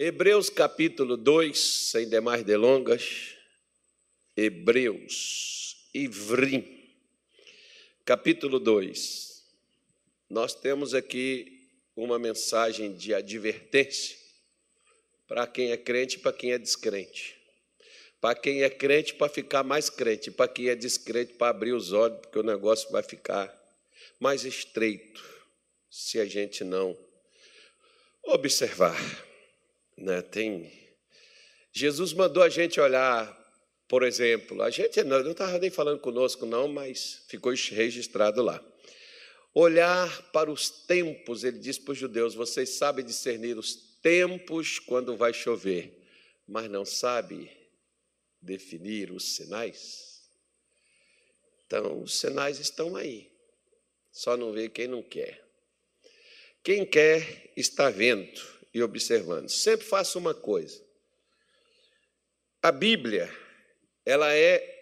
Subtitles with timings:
[0.00, 3.34] Hebreus capítulo 2, sem demais delongas.
[4.36, 6.64] Hebreus, Ivrim,
[8.04, 9.44] capítulo 2.
[10.30, 14.16] Nós temos aqui uma mensagem de advertência
[15.26, 17.36] para quem é crente e para quem é descrente.
[18.20, 21.92] Para quem é crente, para ficar mais crente, para quem é descrente, para abrir os
[21.92, 23.52] olhos, porque o negócio vai ficar
[24.20, 25.24] mais estreito
[25.90, 26.96] se a gente não
[28.22, 29.26] observar.
[29.98, 30.22] Né?
[30.22, 30.70] Tem...
[31.72, 33.36] Jesus mandou a gente olhar,
[33.88, 38.64] por exemplo, a gente não estava nem falando conosco, não, mas ficou registrado lá.
[39.54, 45.16] Olhar para os tempos, ele disse para os judeus: vocês sabem discernir os tempos quando
[45.16, 45.92] vai chover,
[46.46, 47.50] mas não sabe
[48.40, 50.22] definir os sinais?
[51.66, 53.30] Então, os sinais estão aí,
[54.12, 55.44] só não vê quem não quer.
[56.62, 59.48] Quem quer está vendo e observando.
[59.48, 60.82] Sempre faça uma coisa.
[62.62, 63.32] A Bíblia,
[64.04, 64.76] ela é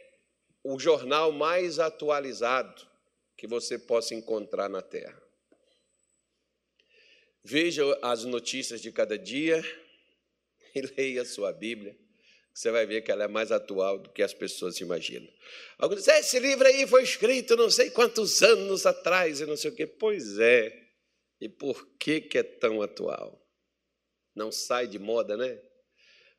[0.65, 2.87] o jornal mais atualizado
[3.37, 5.23] que você possa encontrar na Terra.
[7.45, 9.63] Veja as notícias de cada dia
[10.75, 11.97] e leia a sua Bíblia.
[12.53, 15.31] Você vai ver que ela é mais atual do que as pessoas imaginam.
[15.79, 19.71] Alguns dizem, esse livro aí foi escrito não sei quantos anos atrás e não sei
[19.71, 19.87] o quê.
[19.87, 20.75] Pois é.
[21.39, 23.46] E por que, que é tão atual?
[24.37, 25.59] Não sai de moda, né?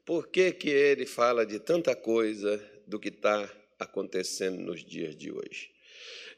[0.06, 5.32] Por que, que ele fala de tanta coisa do que está acontecendo nos dias de
[5.32, 5.72] hoje?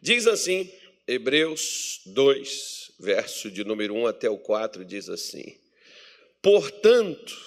[0.02, 0.72] Diz assim,
[1.06, 5.60] Hebreus 2, verso de número 1 até o 4, diz assim:
[6.42, 7.38] Portanto,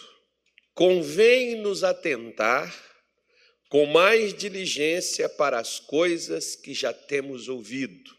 [0.74, 2.72] convém nos atentar
[3.68, 8.14] com mais diligência para as coisas que já temos ouvido,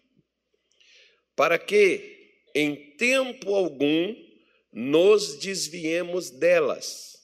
[1.35, 4.32] para que, em tempo algum,
[4.73, 7.19] nos desviemos delas.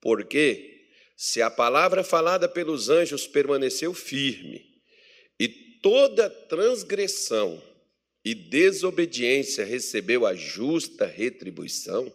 [0.00, 4.64] Porque, se a palavra falada pelos anjos permaneceu firme,
[5.38, 7.62] e toda transgressão
[8.24, 12.10] e desobediência recebeu a justa retribuição,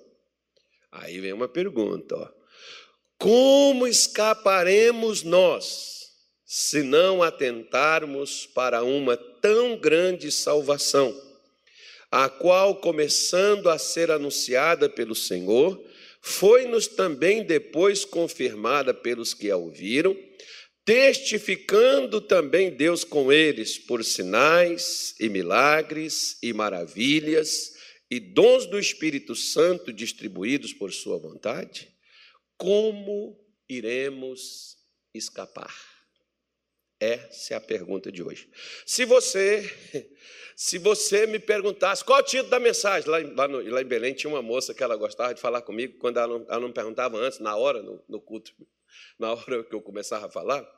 [0.92, 2.30] aí vem uma pergunta: ó.
[3.18, 6.00] como escaparemos nós
[6.46, 11.29] se não atentarmos para uma tão grande salvação?
[12.12, 15.84] A qual, começando a ser anunciada pelo Senhor,
[16.22, 20.18] foi-nos também depois confirmada pelos que a ouviram,
[20.84, 27.74] testificando também Deus com eles por sinais e milagres e maravilhas
[28.10, 31.88] e dons do Espírito Santo distribuídos por Sua vontade?
[32.58, 33.40] Como
[33.70, 34.78] iremos
[35.14, 35.74] escapar?
[37.00, 38.50] Essa é a pergunta de hoje.
[38.86, 39.64] Se você
[40.62, 43.86] se você me perguntasse qual é o título da mensagem, lá, lá, no, lá, em
[43.86, 46.72] Belém tinha uma moça que ela gostava de falar comigo, quando ela não, ela não
[46.74, 48.52] perguntava antes, na hora, no, no, culto,
[49.18, 50.70] na hora que eu começava a falar,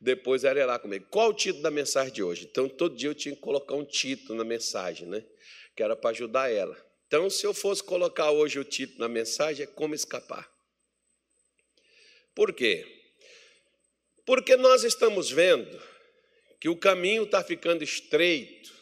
[0.00, 2.48] depois ela ia lá comigo, qual o título da mensagem de hoje?
[2.50, 5.24] Então, todo dia eu tinha que colocar um título na mensagem, né?
[5.76, 6.76] que era para ajudar ela.
[7.06, 10.50] Então, se eu fosse colocar hoje o título na mensagem, é Como Escapar.
[12.34, 12.84] Por quê?
[14.26, 15.80] Porque nós estamos vendo
[16.58, 18.77] que o caminho está ficando estreito,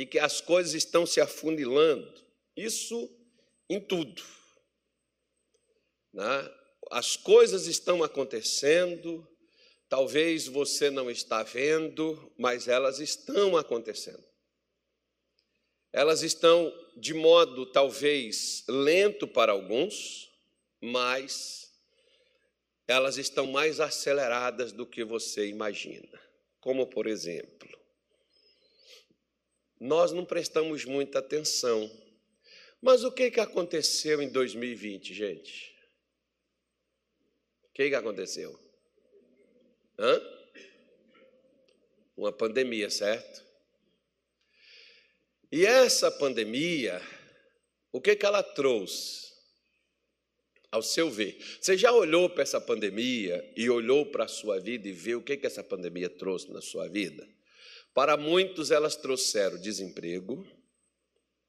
[0.00, 2.10] e que as coisas estão se afunilando.
[2.56, 3.14] Isso
[3.68, 4.22] em tudo.
[6.10, 6.50] Né?
[6.90, 9.28] As coisas estão acontecendo,
[9.90, 14.24] talvez você não está vendo, mas elas estão acontecendo.
[15.92, 20.30] Elas estão de modo talvez lento para alguns,
[20.80, 21.70] mas
[22.88, 26.18] elas estão mais aceleradas do que você imagina.
[26.58, 27.79] Como, por exemplo,
[29.80, 31.90] nós não prestamos muita atenção.
[32.82, 35.74] Mas o que, que aconteceu em 2020, gente?
[37.64, 38.58] O que, que aconteceu?
[39.98, 40.20] Hã?
[42.16, 43.42] Uma pandemia, certo?
[45.50, 47.00] E essa pandemia,
[47.90, 49.30] o que, que ela trouxe?
[50.70, 54.88] Ao seu ver, você já olhou para essa pandemia e olhou para a sua vida
[54.88, 57.26] e viu o que, que essa pandemia trouxe na sua vida?
[57.92, 60.46] Para muitos, elas trouxeram desemprego,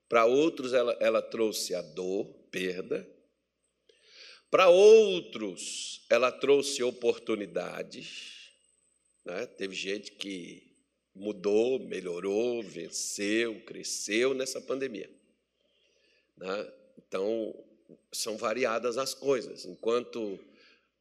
[0.10, 3.08] para outros, ela, ela trouxe a dor, perda,
[4.50, 8.52] para outros, ela trouxe oportunidades.
[9.24, 9.46] Né?
[9.46, 10.76] Teve gente que
[11.16, 15.10] mudou, melhorou, venceu, cresceu nessa pandemia.
[16.36, 16.74] Né?
[16.98, 17.56] Então,
[18.12, 19.64] são variadas as coisas.
[19.64, 20.38] Enquanto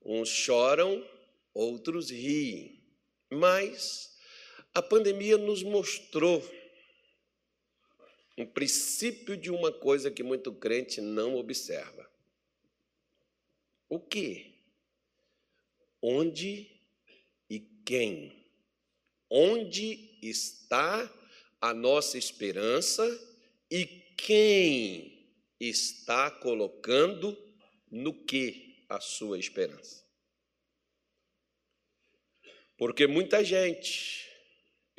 [0.05, 1.05] uns choram,
[1.53, 2.81] outros riem.
[3.29, 4.10] Mas
[4.75, 6.43] a pandemia nos mostrou
[8.37, 12.09] um princípio de uma coisa que muito crente não observa.
[13.89, 14.55] o que,
[16.01, 16.71] onde
[17.51, 18.47] e quem.
[19.29, 21.13] Onde está
[21.61, 23.05] a nossa esperança
[23.69, 23.85] e
[24.17, 25.29] quem
[25.59, 27.37] está colocando
[27.91, 30.05] no que a sua esperança.
[32.79, 34.30] Porque muita gente,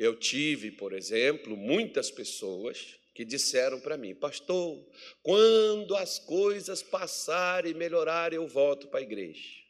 [0.01, 4.83] eu tive, por exemplo, muitas pessoas que disseram para mim, pastor,
[5.21, 9.61] quando as coisas passarem e melhorarem, eu volto para a igreja.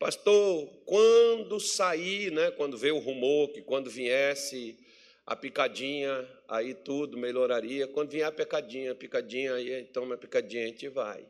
[0.00, 4.76] Pastor, quando sair, né, quando veio o rumor que quando viesse
[5.24, 7.86] a picadinha, aí tudo melhoraria.
[7.86, 11.24] Quando vier a picadinha, a picadinha, aí então uma picadinha a gente vai.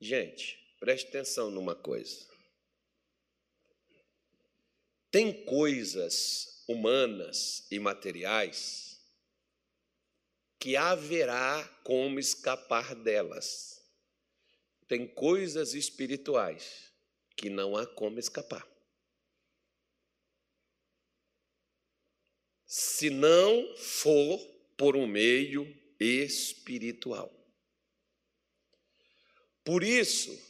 [0.00, 2.29] Gente, preste atenção numa coisa.
[5.10, 9.00] Tem coisas humanas e materiais
[10.58, 13.82] que haverá como escapar delas.
[14.86, 16.92] Tem coisas espirituais
[17.36, 18.66] que não há como escapar.
[22.66, 24.38] Se não for
[24.76, 25.66] por um meio
[25.98, 27.34] espiritual.
[29.64, 30.49] Por isso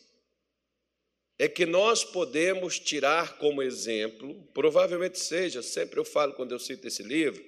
[1.42, 6.86] é que nós podemos tirar como exemplo, provavelmente seja, sempre eu falo quando eu cito
[6.86, 7.42] esse livro,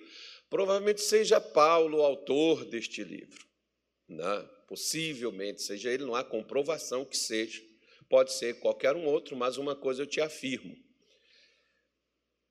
[0.49, 3.47] provavelmente seja Paulo o autor deste livro.
[4.09, 4.49] Né?
[4.67, 7.63] Possivelmente seja ele, não há comprovação que seja
[8.09, 10.75] pode ser qualquer um outro, mas uma coisa eu te afirmo.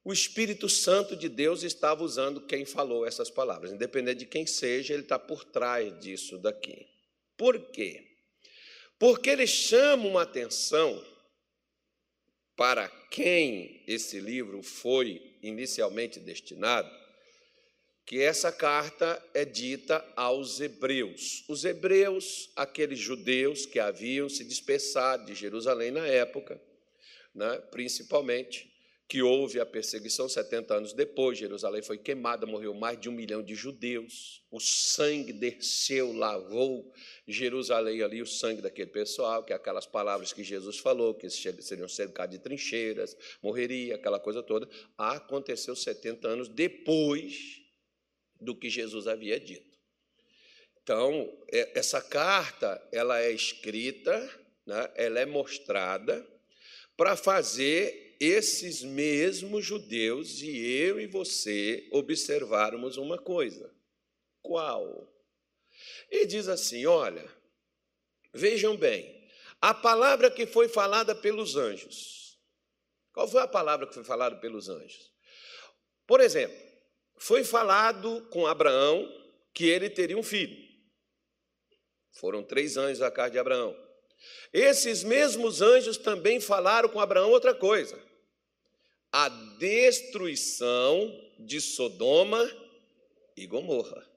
[0.03, 4.93] O Espírito Santo de Deus estava usando quem falou essas palavras, independente de quem seja,
[4.93, 6.87] ele está por trás disso daqui.
[7.35, 8.07] Por quê?
[8.99, 11.03] Porque ele chama uma atenção
[12.55, 16.89] para quem esse livro foi inicialmente destinado,
[18.05, 21.43] que essa carta é dita aos hebreus.
[21.47, 26.61] Os hebreus, aqueles judeus que haviam se dispersado de Jerusalém na época,
[27.33, 28.70] né, principalmente,
[29.11, 33.43] que houve a perseguição 70 anos depois, Jerusalém foi queimada, morreu mais de um milhão
[33.43, 36.89] de judeus, o sangue desceu, lavou
[37.27, 41.89] Jerusalém ali, o sangue daquele pessoal, que é aquelas palavras que Jesus falou, que seriam
[41.89, 43.13] cercados de trincheiras,
[43.43, 44.65] morreria, aquela coisa toda,
[44.97, 47.61] aconteceu 70 anos depois
[48.39, 49.77] do que Jesus havia dito.
[50.81, 54.17] Então, é, essa carta, ela é escrita,
[54.65, 56.25] né, ela é mostrada
[56.95, 63.73] para fazer esses mesmos judeus e eu e você observarmos uma coisa.
[64.43, 65.11] Qual?
[66.11, 67.27] E diz assim: olha,
[68.31, 69.27] vejam bem,
[69.59, 72.39] a palavra que foi falada pelos anjos.
[73.11, 75.11] Qual foi a palavra que foi falada pelos anjos?
[76.05, 76.57] Por exemplo,
[77.17, 79.09] foi falado com Abraão
[79.51, 80.69] que ele teria um filho.
[82.11, 83.75] Foram três anjos a casa de Abraão.
[84.53, 87.97] Esses mesmos anjos também falaram com Abraão outra coisa:
[89.11, 92.49] a destruição de Sodoma
[93.35, 94.07] e Gomorra.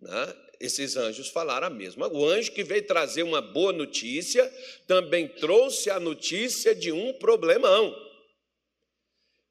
[0.00, 0.36] Né?
[0.60, 2.08] Esses anjos falaram a mesma.
[2.08, 4.46] O anjo que veio trazer uma boa notícia
[4.86, 7.94] também trouxe a notícia de um problemão.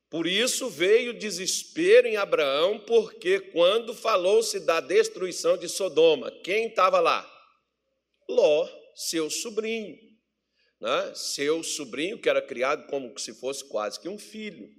[0.10, 7.00] Por isso veio desespero em Abraão, porque quando falou-se da destruição de Sodoma, quem estava
[7.00, 7.28] lá?
[8.30, 9.98] Ló, seu sobrinho.
[10.80, 11.12] Né?
[11.16, 14.70] Seu sobrinho, que era criado como se fosse quase que um filho.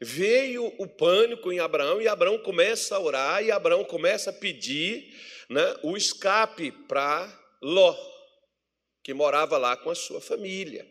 [0.00, 5.14] Veio o pânico em Abraão e Abraão começa a orar e Abraão começa a pedir
[5.48, 7.28] né, o escape para
[7.60, 7.96] Ló,
[9.02, 10.86] que morava lá com a sua família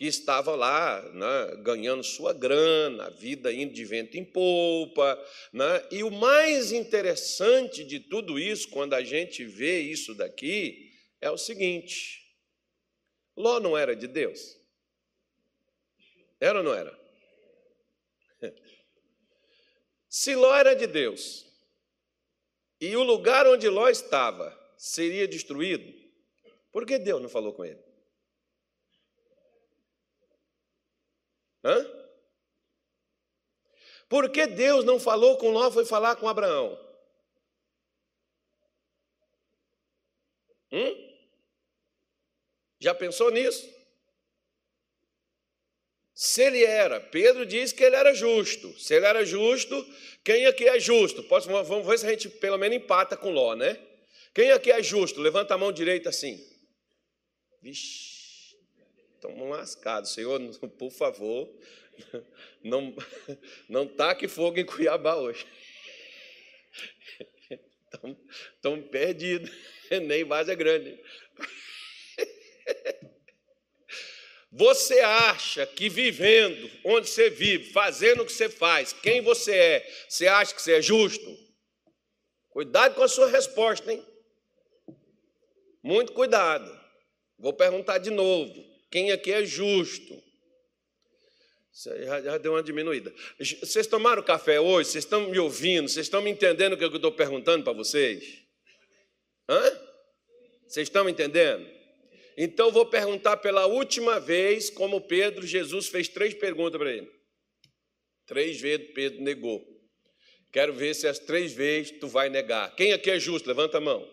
[0.00, 5.22] que estava lá né, ganhando sua grana, a vida indo de vento em polpa.
[5.52, 5.84] Né?
[5.90, 10.89] E o mais interessante de tudo isso, quando a gente vê isso daqui,
[11.20, 12.20] é o seguinte:
[13.36, 14.58] Ló não era de Deus?
[16.40, 16.98] Era ou não era?
[20.08, 21.46] Se Ló era de Deus,
[22.80, 25.92] e o lugar onde Ló estava seria destruído,
[26.72, 27.82] por que Deus não falou com ele?
[31.62, 32.00] Hã?
[34.08, 36.76] Por que Deus não falou com Ló, foi falar com Abraão?
[40.72, 41.09] Hum?
[42.80, 43.68] Já pensou nisso?
[46.14, 48.78] Se ele era, Pedro diz que ele era justo.
[48.78, 49.86] Se ele era justo,
[50.24, 51.22] quem aqui é justo?
[51.22, 53.78] Posso, vamos ver se a gente pelo menos empata com Ló, né?
[54.34, 55.20] Quem aqui é justo?
[55.20, 56.38] Levanta a mão direita assim.
[57.62, 58.56] Vixe.
[59.14, 60.12] Estamos lascados.
[60.12, 60.40] Senhor,
[60.78, 61.48] por favor,
[62.62, 62.94] não,
[63.68, 65.46] não taque fogo em Cuiabá hoje.
[68.56, 69.50] Estamos perdidos.
[69.90, 70.98] Nem base é grande.
[74.52, 80.04] Você acha que vivendo onde você vive, fazendo o que você faz, quem você é,
[80.08, 81.38] você acha que você é justo?
[82.48, 84.04] Cuidado com a sua resposta, hein?
[85.82, 86.78] Muito cuidado.
[87.38, 88.52] Vou perguntar de novo:
[88.90, 90.20] quem aqui é justo?
[91.72, 93.14] Já, deu uma diminuída.
[93.38, 94.90] Vocês tomaram café hoje?
[94.90, 95.88] Vocês estão me ouvindo?
[95.88, 98.42] Vocês estão me entendendo o que eu estou perguntando para vocês?
[99.48, 99.80] Hã?
[100.66, 101.79] Vocês estão me entendendo?
[102.42, 107.12] Então vou perguntar pela última vez, como Pedro, Jesus fez três perguntas para ele.
[108.24, 109.62] Três vezes Pedro negou.
[110.50, 112.74] Quero ver se as três vezes tu vai negar.
[112.74, 113.46] Quem aqui é justo?
[113.46, 114.10] Levanta a mão.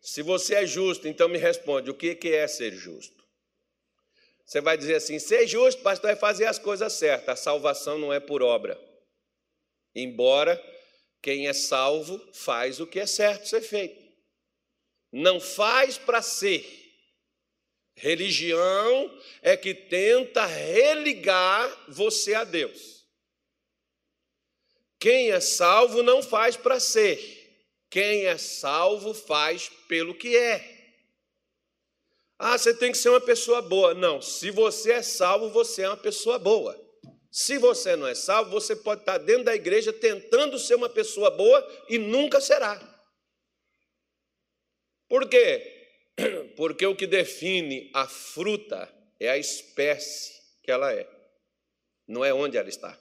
[0.00, 3.24] Se você é justo, então me responde: o que é ser justo?
[4.46, 7.40] Você vai dizer assim: ser justo, pastor, é fazer as coisas certas.
[7.40, 8.80] A salvação não é por obra.
[9.92, 10.62] Embora
[11.20, 14.03] quem é salvo faz o que é certo ser feito.
[15.16, 16.68] Não faz para ser.
[17.94, 23.04] Religião é que tenta religar você a Deus.
[24.98, 27.20] Quem é salvo não faz para ser.
[27.88, 30.68] Quem é salvo faz pelo que é.
[32.36, 33.94] Ah, você tem que ser uma pessoa boa.
[33.94, 36.76] Não, se você é salvo, você é uma pessoa boa.
[37.30, 41.30] Se você não é salvo, você pode estar dentro da igreja tentando ser uma pessoa
[41.30, 42.93] boa e nunca será.
[45.08, 45.88] Por quê?
[46.56, 50.32] Porque o que define a fruta é a espécie
[50.62, 51.06] que ela é,
[52.06, 52.98] não é onde ela está.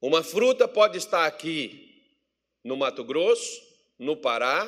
[0.00, 2.02] Uma fruta pode estar aqui
[2.62, 3.60] no Mato Grosso,
[3.98, 4.66] no Pará,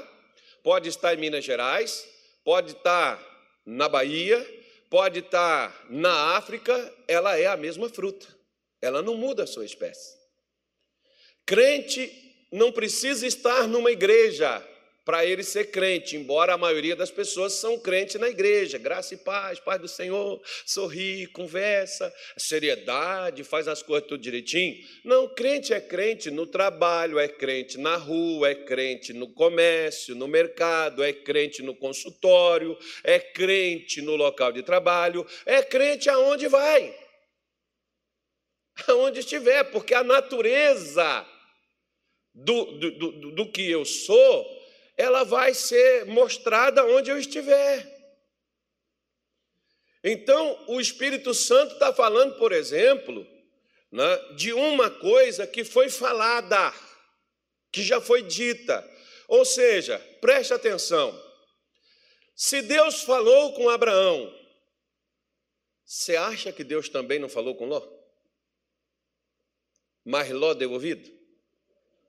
[0.63, 2.09] pode estar em Minas Gerais,
[2.45, 3.23] pode estar
[3.65, 4.45] na Bahia,
[4.89, 8.27] pode estar na África, ela é a mesma fruta.
[8.81, 10.17] Ela não muda a sua espécie.
[11.45, 12.11] Crente
[12.51, 14.67] não precisa estar numa igreja
[15.07, 19.17] para ele ser crente, embora a maioria das pessoas são crentes na igreja, graça e
[19.17, 24.77] paz, paz do Senhor, sorri, conversa, seriedade, faz as coisas tudo direitinho.
[25.05, 30.27] Não, crente é crente no trabalho, é crente na rua, é crente no comércio, no
[30.27, 36.93] mercado, é crente no consultório, é crente no local de trabalho, é crente aonde vai,
[38.89, 41.25] aonde estiver, porque a natureza
[42.35, 44.56] do, do, do, do que eu sou
[44.97, 47.95] ela vai ser mostrada onde eu estiver.
[50.03, 53.27] Então, o Espírito Santo está falando, por exemplo,
[53.91, 56.73] né, de uma coisa que foi falada,
[57.73, 58.89] que já foi dita.
[59.29, 61.13] Ou seja, preste atenção:
[62.35, 64.33] se Deus falou com Abraão,
[65.85, 67.87] você acha que Deus também não falou com Ló?
[70.05, 71.16] Mas Ló deu ouvido?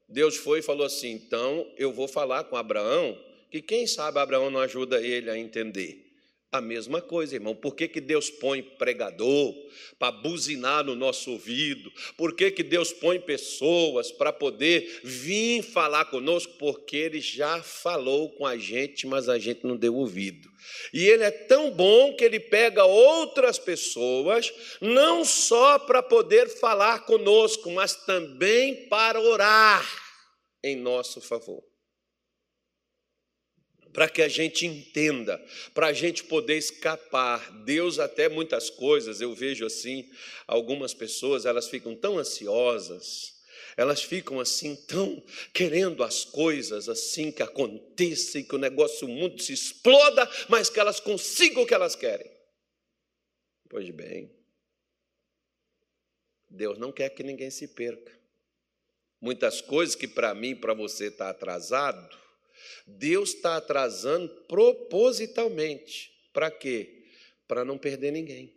[0.08, 3.18] Deus foi e falou assim: então eu vou falar com Abraão,
[3.52, 6.07] que quem sabe Abraão não ajuda ele a entender.
[6.50, 7.54] A mesma coisa, irmão.
[7.54, 9.54] Por que, que Deus põe pregador
[10.00, 11.92] para buzinar no nosso ouvido?
[12.16, 16.54] Por que, que Deus põe pessoas para poder vir falar conosco?
[16.58, 20.50] Porque Ele já falou com a gente, mas a gente não deu ouvido.
[20.94, 24.50] E Ele é tão bom que Ele pega outras pessoas,
[24.80, 29.86] não só para poder falar conosco, mas também para orar
[30.64, 31.67] em nosso favor
[33.98, 37.52] para que a gente entenda, para a gente poder escapar.
[37.64, 40.08] Deus até muitas coisas, eu vejo assim,
[40.46, 43.42] algumas pessoas, elas ficam tão ansiosas,
[43.76, 45.20] elas ficam assim tão
[45.52, 51.00] querendo as coisas assim que aconteçam, que o negócio, mundo se exploda, mas que elas
[51.00, 52.30] consigam o que elas querem.
[53.68, 54.32] Pois bem,
[56.48, 58.16] Deus não quer que ninguém se perca.
[59.20, 62.27] Muitas coisas que para mim, para você está atrasado,
[62.86, 66.12] Deus está atrasando propositalmente.
[66.32, 67.06] Para quê?
[67.48, 68.56] Para não perder ninguém.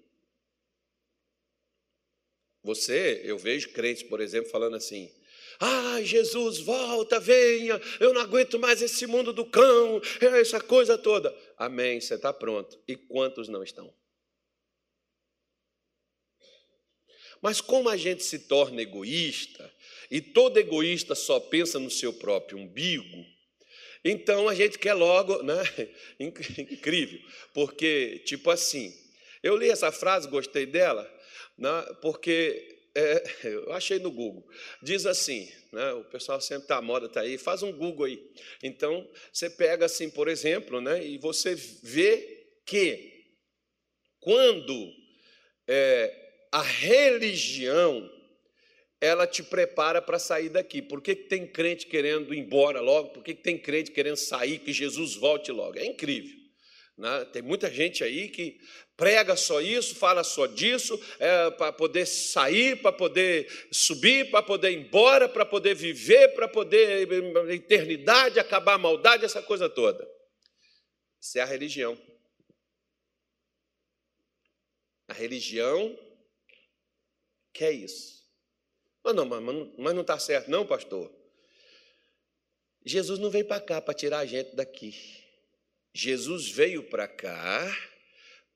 [2.63, 5.11] Você, eu vejo crentes, por exemplo, falando assim:
[5.59, 11.35] ah, Jesus, volta, venha, eu não aguento mais esse mundo do cão, essa coisa toda.
[11.57, 12.79] Amém, você está pronto.
[12.89, 13.93] E quantos não estão?
[17.43, 19.73] Mas como a gente se torna egoísta,
[20.11, 23.25] e todo egoísta só pensa no seu próprio umbigo,
[24.05, 25.63] então a gente quer logo, né?
[26.19, 27.21] Incrível,
[27.53, 28.95] porque, tipo assim,
[29.43, 31.11] eu li essa frase, gostei dela,
[31.57, 31.83] né?
[32.03, 34.47] porque é, eu achei no Google.
[34.83, 35.93] Diz assim, né?
[35.93, 38.21] o pessoal sempre está à moda, está aí, faz um Google aí.
[38.63, 41.05] Então, você pega assim, por exemplo, né?
[41.05, 43.11] e você vê que
[44.21, 44.93] quando
[45.67, 46.15] é,
[46.53, 48.20] a religião
[49.01, 50.83] ela te prepara para sair daqui.
[50.83, 53.09] Por que, que tem crente querendo ir embora logo?
[53.11, 55.79] Por que, que tem crente querendo sair, que Jesus volte logo?
[55.79, 56.39] É incrível.
[56.99, 57.25] Né?
[57.33, 58.61] Tem muita gente aí que
[58.95, 64.73] prega só isso, fala só disso, é, para poder sair, para poder subir, para poder
[64.73, 67.11] ir embora, para poder viver, para poder
[67.51, 70.07] eternidade, acabar a maldade, essa coisa toda.
[71.19, 71.99] Isso é a religião.
[75.09, 75.99] A religião
[77.55, 78.20] quer isso.
[79.05, 81.11] Mas não, mas não está certo, não, pastor.
[82.85, 84.95] Jesus não veio para cá para tirar a gente daqui.
[85.93, 87.77] Jesus veio para cá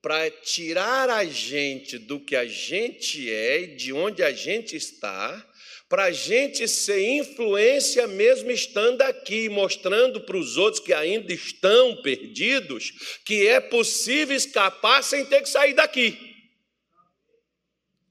[0.05, 5.43] para tirar a gente do que a gente é e de onde a gente está,
[5.89, 12.03] para a gente ser influência mesmo estando aqui, mostrando para os outros que ainda estão
[12.03, 12.93] perdidos
[13.25, 16.34] que é possível escapar sem ter que sair daqui.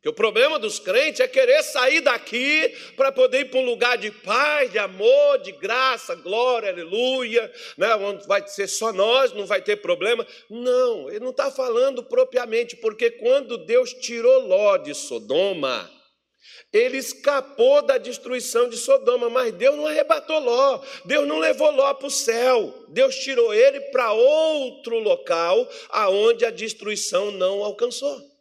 [0.05, 3.97] Que o problema dos crentes é querer sair daqui para poder ir para um lugar
[3.97, 7.97] de paz, de amor, de graça, glória, aleluia, né?
[7.97, 10.27] onde vai ser só nós, não vai ter problema.
[10.51, 15.91] Não, ele não está falando propriamente, porque quando Deus tirou Ló de Sodoma,
[16.71, 21.95] ele escapou da destruição de Sodoma, mas Deus não arrebatou Ló, Deus não levou Ló
[21.95, 28.34] para o céu, Deus tirou ele para outro local aonde a destruição não alcançou.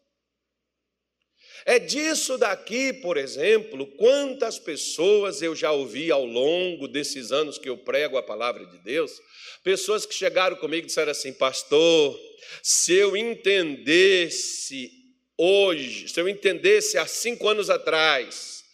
[1.65, 7.69] É disso daqui, por exemplo, quantas pessoas eu já ouvi ao longo desses anos que
[7.69, 9.21] eu prego a palavra de Deus,
[9.63, 12.19] pessoas que chegaram comigo e disseram assim: Pastor,
[12.61, 14.91] se eu entendesse
[15.37, 18.65] hoje, se eu entendesse há cinco anos atrás,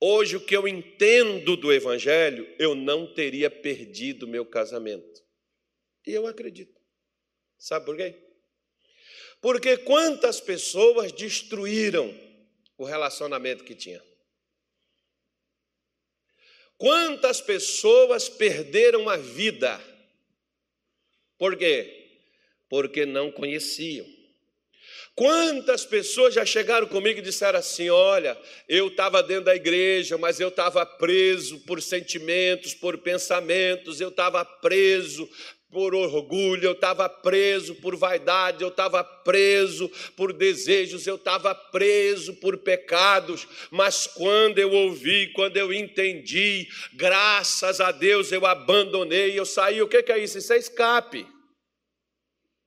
[0.00, 5.20] hoje o que eu entendo do Evangelho, eu não teria perdido meu casamento.
[6.06, 6.80] E eu acredito.
[7.58, 8.14] Sabe por quê?
[9.42, 12.29] Porque quantas pessoas destruíram
[12.80, 14.02] o relacionamento que tinha.
[16.78, 19.78] Quantas pessoas perderam a vida?
[21.36, 22.08] Por quê?
[22.70, 24.06] Porque não conheciam.
[25.14, 30.40] Quantas pessoas já chegaram comigo e disseram assim: Olha, eu estava dentro da igreja, mas
[30.40, 35.28] eu estava preso por sentimentos, por pensamentos, eu estava preso
[35.70, 42.34] por orgulho, eu estava preso por vaidade, eu estava preso por desejos, eu estava preso
[42.34, 49.46] por pecados, mas quando eu ouvi, quando eu entendi, graças a Deus eu abandonei, eu
[49.46, 49.80] saí.
[49.80, 50.38] O que é isso?
[50.38, 51.26] Isso é escape.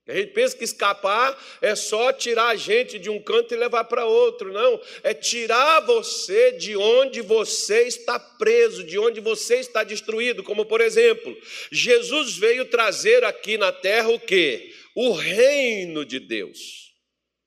[0.06, 3.86] A gente pensa que escapar é só tirar a gente de um canto e levar
[3.86, 4.52] para outro.
[4.52, 10.44] Não, é tirar você de onde você está preso, de onde você está destruído.
[10.44, 11.38] Como, por exemplo,
[11.72, 14.76] Jesus veio trazer aqui na terra o que?
[14.94, 16.92] O reino de Deus.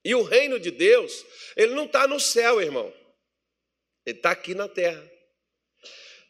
[0.03, 2.91] E o reino de Deus, ele não está no céu, irmão.
[4.07, 5.16] Ele está aqui na terra.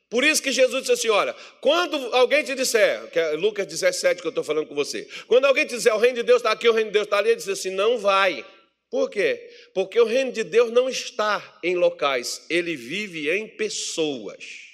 [0.08, 4.20] Por isso que Jesus disse assim: olha, quando alguém te disser, que é Lucas 17
[4.20, 6.52] que eu estou falando com você, quando alguém te disser o reino de Deus está
[6.52, 8.44] aqui, o reino de Deus está ali, ele diz assim: não vai.
[8.88, 9.50] Por quê?
[9.74, 14.66] Porque o reino de Deus não está em locais, ele vive em pessoas.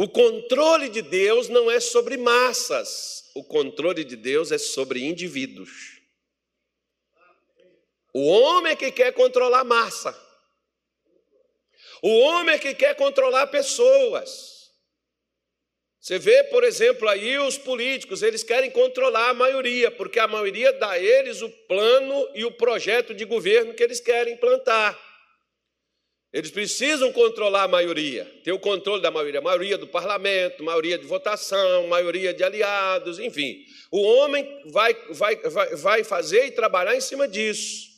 [0.00, 5.98] O controle de Deus não é sobre massas, o controle de Deus é sobre indivíduos.
[8.14, 10.27] O homem é que quer controlar massa.
[12.02, 14.58] O homem é que quer controlar pessoas.
[16.00, 20.72] Você vê, por exemplo, aí os políticos, eles querem controlar a maioria, porque a maioria
[20.72, 24.98] dá a eles o plano e o projeto de governo que eles querem implantar.
[26.32, 31.06] Eles precisam controlar a maioria, ter o controle da maioria, maioria do parlamento, maioria de
[31.06, 33.64] votação, maioria de aliados, enfim.
[33.90, 37.88] O homem vai, vai, vai, vai fazer e trabalhar em cima disso.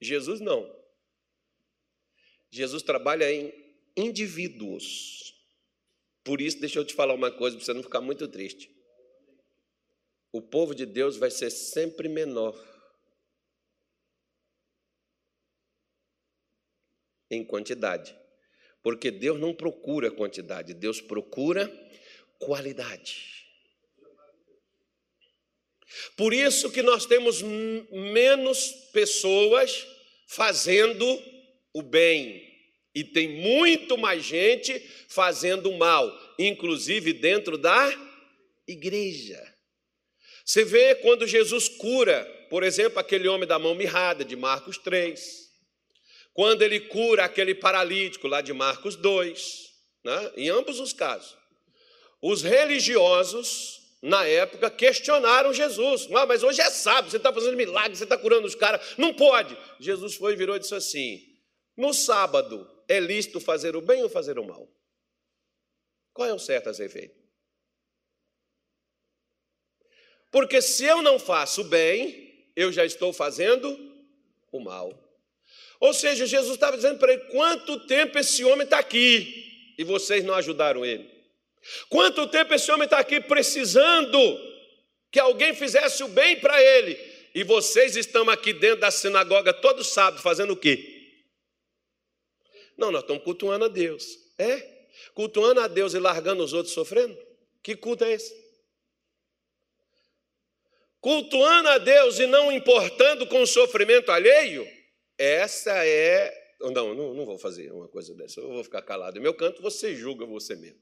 [0.00, 0.83] Jesus não.
[2.54, 3.52] Jesus trabalha em
[3.96, 5.34] indivíduos.
[6.22, 8.70] Por isso, deixa eu te falar uma coisa para você não ficar muito triste.
[10.30, 12.54] O povo de Deus vai ser sempre menor
[17.28, 18.16] em quantidade.
[18.84, 21.68] Porque Deus não procura quantidade, Deus procura
[22.38, 23.48] qualidade.
[26.16, 29.84] Por isso que nós temos menos pessoas
[30.28, 31.33] fazendo
[31.74, 32.54] o bem.
[32.94, 37.92] E tem muito mais gente fazendo mal, inclusive dentro da
[38.66, 39.42] igreja.
[40.44, 45.44] Você vê quando Jesus cura, por exemplo, aquele homem da mão mirrada, de Marcos 3.
[46.32, 49.72] Quando ele cura aquele paralítico lá de Marcos 2.
[50.04, 50.32] Né?
[50.36, 51.36] Em ambos os casos.
[52.22, 56.08] Os religiosos, na época, questionaram Jesus.
[56.14, 58.94] Ah, mas hoje é sábado, você está fazendo milagre, você está curando os caras.
[58.96, 59.56] Não pode.
[59.80, 61.33] Jesus foi e virou e disse assim:
[61.76, 64.68] no sábado, é lícito fazer o bem ou fazer o mal?
[66.12, 67.24] Qual é o certo a ser feito?
[70.30, 73.68] Porque se eu não faço o bem, eu já estou fazendo
[74.50, 74.92] o mal.
[75.80, 80.24] Ou seja, Jesus estava dizendo para ele: quanto tempo esse homem está aqui e vocês
[80.24, 81.12] não ajudaram ele?
[81.88, 84.18] Quanto tempo esse homem está aqui precisando
[85.10, 86.98] que alguém fizesse o bem para ele
[87.34, 90.93] e vocês estão aqui dentro da sinagoga todo sábado fazendo o quê?
[92.76, 94.18] Não, nós estamos cultuando a Deus.
[94.38, 94.74] É?
[95.14, 97.16] Cultuando a Deus e largando os outros sofrendo?
[97.62, 98.44] Que culto é esse?
[101.00, 104.66] Cultuando a Deus e não importando com o sofrimento alheio?
[105.18, 106.32] Essa é.
[106.60, 108.40] Não, não, não vou fazer uma coisa dessa.
[108.40, 109.18] Eu vou ficar calado.
[109.18, 110.80] Em meu canto, você julga você mesmo.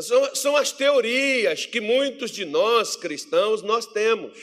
[0.02, 4.38] São, são as teorias que muitos de nós cristãos nós temos.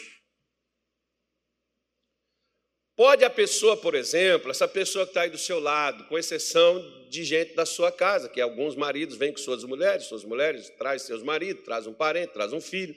[3.02, 6.80] Pode a pessoa, por exemplo, essa pessoa que está aí do seu lado, com exceção
[7.08, 11.04] de gente da sua casa, que alguns maridos vêm com suas mulheres, suas mulheres trazem
[11.04, 12.94] seus maridos, traz um parente, traz um filho.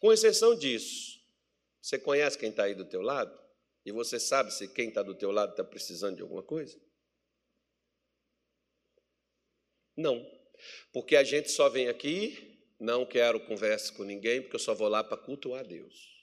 [0.00, 1.20] Com exceção disso,
[1.82, 3.38] você conhece quem está aí do teu lado?
[3.84, 6.80] E você sabe se quem está do teu lado está precisando de alguma coisa?
[9.94, 10.26] Não.
[10.94, 14.88] Porque a gente só vem aqui, não quero conversa com ninguém, porque eu só vou
[14.88, 16.21] lá para cultuar Deus.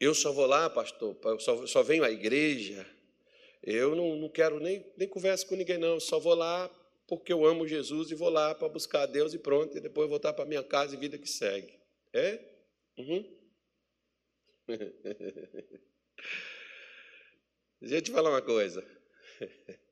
[0.00, 2.86] Eu só vou lá, pastor, só, só venho à igreja.
[3.62, 5.94] Eu não, não quero nem, nem conversa com ninguém, não.
[5.94, 6.70] Eu só vou lá
[7.06, 10.08] porque eu amo Jesus e vou lá para buscar a Deus e pronto, e depois
[10.08, 11.78] voltar para minha casa e vida que segue.
[12.12, 12.40] É?
[12.98, 13.38] Uhum.
[17.80, 18.84] Deixa eu te falar uma coisa.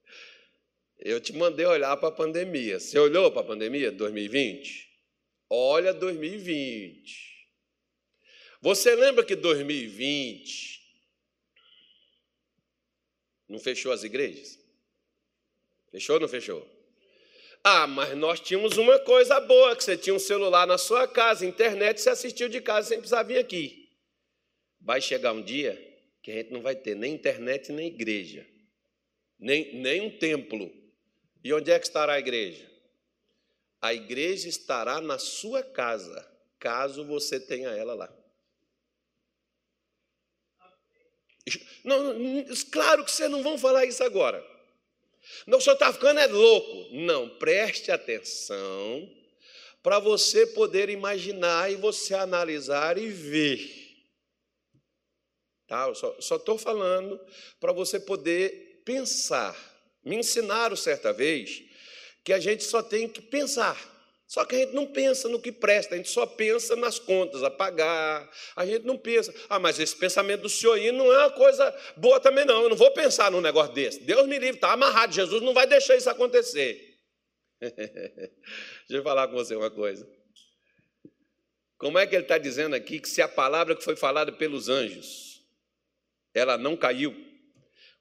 [1.05, 2.79] Eu te mandei olhar para a pandemia.
[2.79, 4.88] Você olhou para a pandemia de 2020?
[5.51, 7.32] Olha 2020.
[8.62, 10.81] Você lembra que 2020
[13.48, 14.57] não fechou as igrejas?
[15.90, 16.64] Fechou ou não fechou?
[17.64, 21.44] Ah, mas nós tínhamos uma coisa boa, que você tinha um celular na sua casa,
[21.44, 23.90] internet, você assistiu de casa sem precisar vir aqui.
[24.81, 25.77] Vai chegar um dia
[26.22, 28.46] que a gente não vai ter nem internet, nem igreja,
[29.40, 30.72] nem, nem um templo.
[31.42, 32.70] E onde é que estará a igreja?
[33.81, 36.25] A igreja estará na sua casa,
[36.61, 38.22] caso você tenha ela lá.
[41.85, 44.45] Não, claro que vocês não vão falar isso agora.
[45.47, 46.95] Não, o senhor está ficando é louco.
[46.95, 49.09] Não, preste atenção
[49.83, 53.83] para você poder imaginar e você analisar e ver.
[55.67, 55.89] Tá?
[55.89, 57.21] Eu só estou falando
[57.59, 59.57] para você poder pensar.
[60.05, 61.63] Me ensinaram certa vez
[62.23, 63.77] que a gente só tem que pensar.
[64.33, 67.42] Só que a gente não pensa no que presta, a gente só pensa nas contas
[67.42, 68.31] a pagar.
[68.57, 71.71] A gente não pensa, ah, mas esse pensamento do senhor aí não é uma coisa
[71.99, 72.62] boa também, não.
[72.62, 74.01] Eu não vou pensar num negócio desse.
[74.01, 75.12] Deus me livre, está amarrado.
[75.12, 76.99] Jesus não vai deixar isso acontecer.
[77.61, 78.25] Deixa
[78.88, 80.09] eu falar com você uma coisa.
[81.77, 84.71] Como é que ele está dizendo aqui que se a palavra que foi falada pelos
[84.71, 85.42] anjos,
[86.33, 87.14] ela não caiu,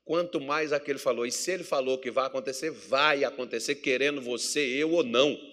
[0.05, 4.61] quanto mais aquele falou, e se ele falou que vai acontecer, vai acontecer, querendo você,
[4.61, 5.50] eu ou não.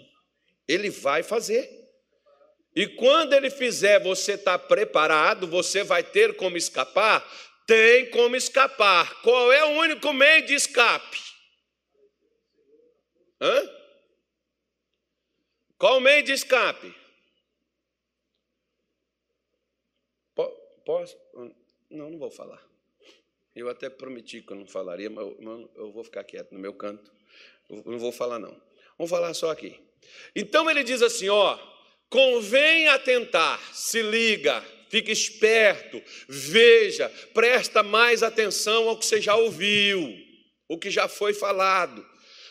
[0.68, 1.76] Ele vai fazer.
[2.76, 7.26] E quando ele fizer, você está preparado, você vai ter como escapar?
[7.66, 9.20] Tem como escapar.
[9.22, 11.18] Qual é o único meio de escape?
[13.40, 13.78] Hã?
[15.78, 16.94] Qual o meio de escape?
[20.88, 21.18] Posso?
[21.90, 22.66] Não, não vou falar.
[23.54, 25.26] Eu até prometi que eu não falaria, mas
[25.76, 27.12] eu vou ficar quieto no meu canto.
[27.68, 28.59] Eu não vou falar, não.
[28.96, 29.78] Vamos falar só aqui.
[30.34, 31.58] Então ele diz assim: ó,
[32.08, 40.16] convém atentar, se liga, fica esperto, veja, presta mais atenção ao que você já ouviu,
[40.68, 42.06] o que já foi falado.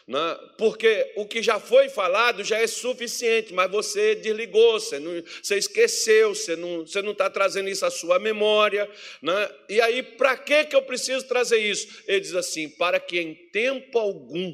[0.07, 0.39] Né?
[0.57, 5.57] Porque o que já foi falado já é suficiente, mas você desligou, você, não, você
[5.57, 8.89] esqueceu, você não está você não tá trazendo isso à sua memória.
[9.21, 9.49] Né?
[9.67, 12.03] E aí, para que eu preciso trazer isso?
[12.07, 14.53] Ele diz assim: para que em tempo algum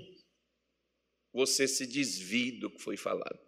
[1.34, 3.40] você se desvie do que foi falado.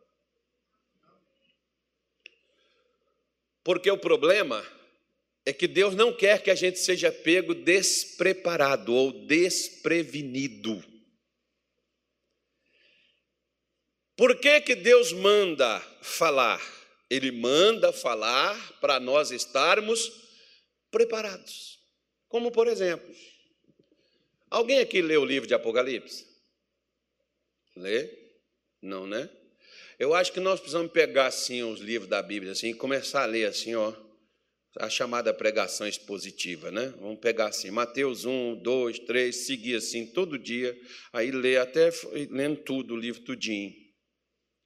[3.63, 4.65] Porque o problema
[5.45, 10.84] é que Deus não quer que a gente seja pego despreparado ou desprevenido.
[14.15, 16.62] Por que, que Deus manda falar?
[17.10, 20.12] Ele manda falar para nós estarmos
[20.89, 21.80] preparados.
[22.28, 23.13] Como, por exemplo,
[24.50, 26.35] alguém aqui leu o livro de Apocalipse?
[27.75, 28.09] Lê?
[28.81, 29.29] Não, né?
[29.97, 33.25] Eu acho que nós precisamos pegar assim os livros da Bíblia assim e começar a
[33.25, 33.93] ler assim, ó,
[34.77, 36.93] a chamada pregação expositiva, né?
[36.99, 40.77] Vamos pegar assim, Mateus 1, 2, 3, seguir assim todo dia,
[41.13, 41.89] aí ler até
[42.29, 43.73] lendo tudo, o livro tudinho.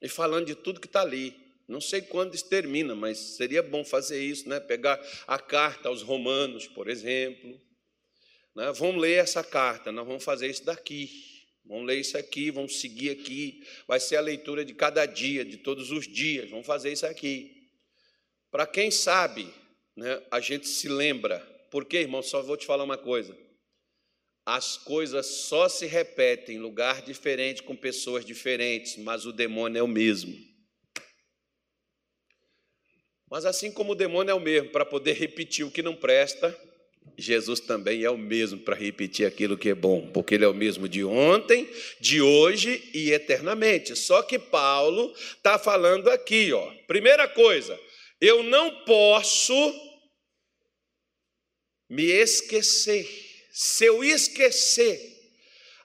[0.02, 1.36] E falando de tudo que está ali.
[1.68, 4.60] Não sei quando isso termina, mas seria bom fazer isso, né?
[4.60, 7.62] Pegar a carta aos Romanos, por exemplo.
[8.56, 8.72] Né?
[8.74, 11.29] Vamos ler essa carta, nós vamos fazer isso daqui.
[11.70, 13.64] Vamos ler isso aqui, vamos seguir aqui.
[13.88, 16.50] Vai ser a leitura de cada dia, de todos os dias.
[16.50, 17.70] Vamos fazer isso aqui.
[18.50, 19.48] Para quem sabe,
[19.96, 21.40] né, a gente se lembra.
[21.70, 23.38] Porque, irmão, só vou te falar uma coisa.
[24.44, 29.84] As coisas só se repetem em lugar diferente, com pessoas diferentes, mas o demônio é
[29.84, 30.36] o mesmo.
[33.30, 36.50] Mas assim como o demônio é o mesmo para poder repetir o que não presta,
[37.18, 40.54] Jesus também é o mesmo para repetir aquilo que é bom, porque ele é o
[40.54, 41.70] mesmo de ontem,
[42.00, 43.96] de hoje e eternamente.
[43.96, 46.72] Só que Paulo está falando aqui, ó.
[46.88, 47.80] Primeira coisa,
[48.22, 49.54] eu não posso
[51.90, 53.08] me esquecer.
[53.52, 55.00] Se eu esquecer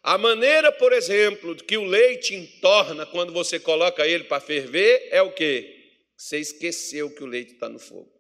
[0.03, 5.23] a maneira, por exemplo, que o leite entorna quando você coloca ele para ferver, é
[5.23, 5.75] o que?
[6.17, 8.14] Você esqueceu que o leite está no fogo.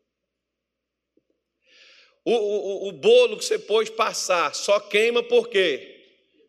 [2.24, 5.90] O, o, o bolo que você pôs passar só queima por quê?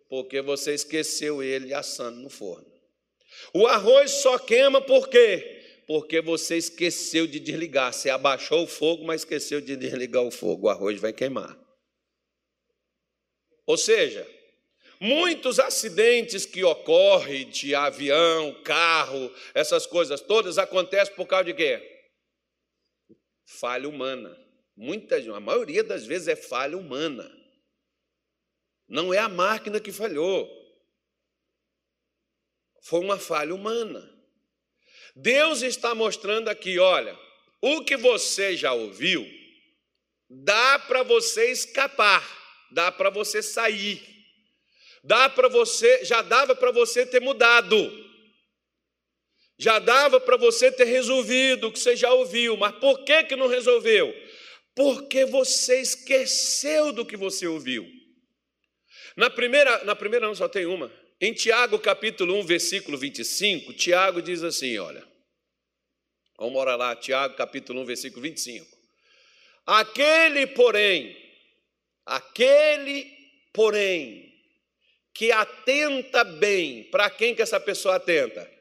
[0.08, 2.66] Porque você esqueceu ele assando no forno.
[3.54, 5.84] O arroz só queima por quê?
[5.86, 7.92] Porque você esqueceu de desligar.
[7.94, 10.68] Você abaixou o fogo, mas esqueceu de desligar o fogo.
[10.68, 11.60] O arroz vai queimar.
[13.66, 14.26] Ou seja,
[15.00, 21.82] muitos acidentes que ocorrem de avião, carro, essas coisas todas acontecem por causa de quê?
[23.46, 24.45] Falha humana.
[24.76, 27.32] Muitas, a maioria das vezes é falha humana.
[28.88, 30.50] Não é a máquina que falhou.
[32.82, 34.12] Foi uma falha humana.
[35.16, 37.18] Deus está mostrando aqui, olha,
[37.62, 39.26] o que você já ouviu,
[40.30, 42.24] dá para você escapar,
[42.72, 44.14] dá para você sair.
[45.04, 48.04] Dá para você, já dava para você ter mudado.
[49.58, 53.36] Já dava para você ter resolvido o que você já ouviu, mas por que que
[53.36, 54.14] não resolveu?
[54.76, 57.90] Porque você esqueceu do que você ouviu.
[59.16, 60.92] Na primeira, na primeira não só tem uma.
[61.22, 65.08] Em Tiago capítulo 1, versículo 25, Tiago diz assim, olha.
[66.38, 68.68] Vamos morar lá, Tiago capítulo 1, versículo 25.
[69.66, 71.16] Aquele, porém,
[72.06, 73.10] aquele,
[73.54, 74.34] porém,
[75.14, 78.52] que atenta bem, para quem que essa pessoa atenta?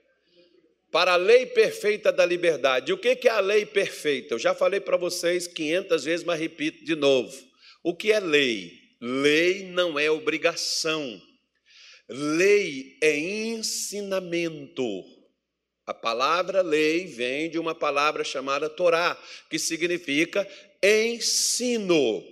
[0.95, 2.93] Para a lei perfeita da liberdade.
[2.93, 4.33] O que é a lei perfeita?
[4.33, 7.37] Eu já falei para vocês 500 vezes, mas repito de novo.
[7.83, 8.79] O que é lei?
[9.01, 11.21] Lei não é obrigação.
[12.09, 14.85] Lei é ensinamento.
[15.85, 20.49] A palavra lei vem de uma palavra chamada Torá, que significa
[20.81, 22.23] ensino.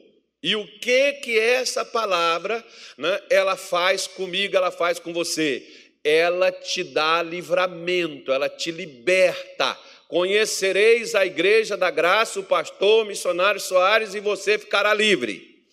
[0.40, 2.64] E o que que essa palavra,
[2.96, 5.81] né, ela faz comigo, ela faz com você?
[6.04, 9.78] Ela te dá livramento, ela te liberta.
[10.08, 15.64] Conhecereis a igreja da graça, o pastor, o missionário Soares, e você ficará livre.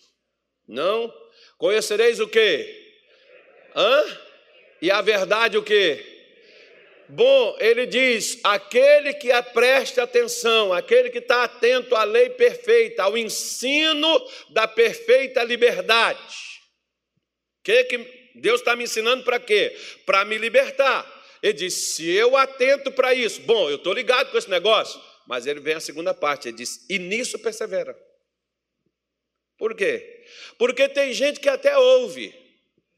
[0.67, 1.13] Não?
[1.57, 2.93] Conhecereis o quê?
[3.75, 4.17] Hã?
[4.81, 6.05] E a verdade o quê?
[7.09, 13.17] Bom, ele diz: aquele que preste atenção, aquele que está atento à lei perfeita, ao
[13.17, 16.35] ensino da perfeita liberdade.
[17.63, 19.75] Que, que Deus está me ensinando para quê?
[20.05, 21.05] Para me libertar.
[21.41, 25.45] Ele diz: se eu atento para isso, bom, eu estou ligado com esse negócio, mas
[25.45, 27.97] ele vem a segunda parte, ele diz: e nisso persevera.
[29.57, 30.25] Por quê?
[30.57, 32.33] Porque tem gente que até ouve.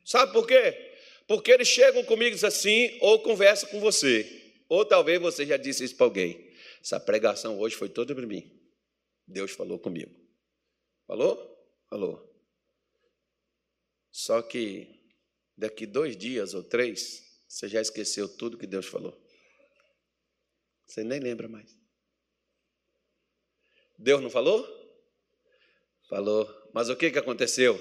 [0.06, 0.91] Sabe por quê?
[1.28, 4.28] Porque eles chegam comigo e dizem assim, ou conversam com você.
[4.70, 6.52] Ou talvez você já disse isso para alguém.
[6.82, 8.52] Essa pregação hoje foi toda para mim.
[9.28, 10.12] Deus falou comigo.
[11.08, 11.52] Falou?
[11.89, 12.32] Falou.
[14.12, 15.01] Só que
[15.62, 19.17] daqui dois dias ou três, você já esqueceu tudo que Deus falou.
[20.86, 21.74] Você nem lembra mais.
[23.97, 24.67] Deus não falou?
[26.10, 26.50] Falou.
[26.74, 27.80] Mas o que, que aconteceu?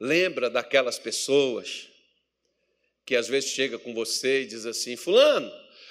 [0.00, 1.88] Lembra daquelas pessoas
[3.04, 5.50] que às vezes chega com você e diz assim: Fulano,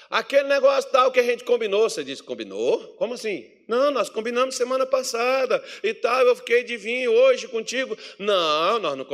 [0.10, 2.96] Aquele negócio tal que a gente combinou, você disse, combinou?
[2.96, 3.46] Como assim?
[3.68, 7.98] Não, nós combinamos semana passada e tal, eu fiquei de vir hoje contigo.
[8.18, 9.06] Não, nós não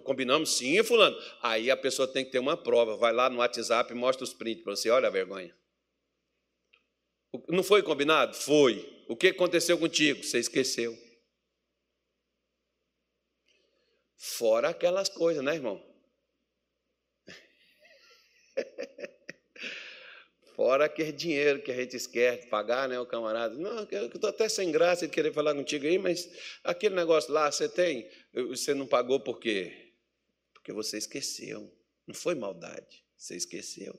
[0.00, 1.16] combinamos sim, fulano.
[1.40, 4.32] Aí a pessoa tem que ter uma prova, vai lá no WhatsApp e mostra os
[4.32, 5.54] prints para você, olha a vergonha.
[7.48, 8.34] Não foi combinado?
[8.34, 9.04] Foi.
[9.08, 10.22] O que aconteceu contigo?
[10.22, 10.96] Você esqueceu.
[14.16, 15.82] Fora aquelas coisas, né, irmão?
[20.62, 23.52] Fora aquele dinheiro que a gente esquece de pagar, né, o camarada.
[23.56, 26.30] Não, eu estou até sem graça de querer falar contigo aí, mas
[26.62, 29.92] aquele negócio lá, você tem, você não pagou por quê?
[30.54, 31.68] Porque você esqueceu.
[32.06, 33.92] Não foi maldade, você esqueceu.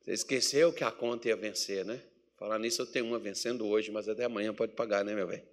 [0.00, 2.02] Você esqueceu que a conta ia vencer, né?
[2.38, 5.46] Falar nisso, eu tenho uma vencendo hoje, mas até amanhã pode pagar, né, meu velho?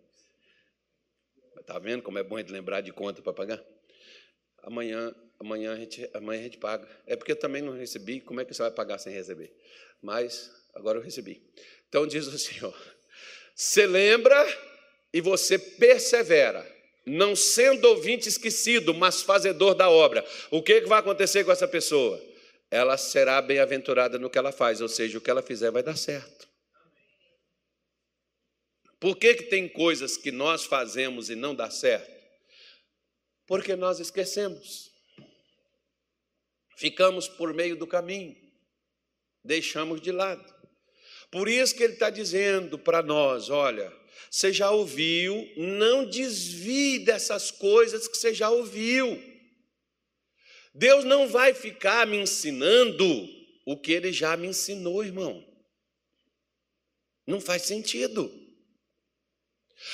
[1.66, 3.62] Tá vendo como é bom gente lembrar de conta para pagar?
[4.60, 6.88] Amanhã, amanhã a, gente, amanhã a gente paga.
[7.06, 9.54] É porque eu também não recebi, como é que você vai pagar sem receber?
[10.02, 11.42] Mas agora eu recebi.
[11.88, 12.76] Então diz o Senhor:
[13.56, 14.46] você lembra
[15.14, 16.66] e você persevera,
[17.06, 20.26] não sendo ouvinte esquecido, mas fazedor da obra.
[20.50, 22.22] O que, que vai acontecer com essa pessoa?
[22.72, 25.96] Ela será bem-aventurada no que ela faz, ou seja, o que ela fizer vai dar
[25.96, 26.50] certo.
[29.00, 32.10] Por que, que tem coisas que nós fazemos e não dá certo?
[33.46, 34.93] Porque nós esquecemos.
[36.76, 38.36] Ficamos por meio do caminho,
[39.44, 40.54] deixamos de lado.
[41.32, 43.92] Por isso que ele está dizendo para nós: olha,
[44.30, 49.22] você já ouviu, não desvie dessas coisas que você já ouviu.
[50.74, 53.06] Deus não vai ficar me ensinando
[53.66, 55.46] o que ele já me ensinou, irmão.
[57.28, 58.32] Não faz sentido.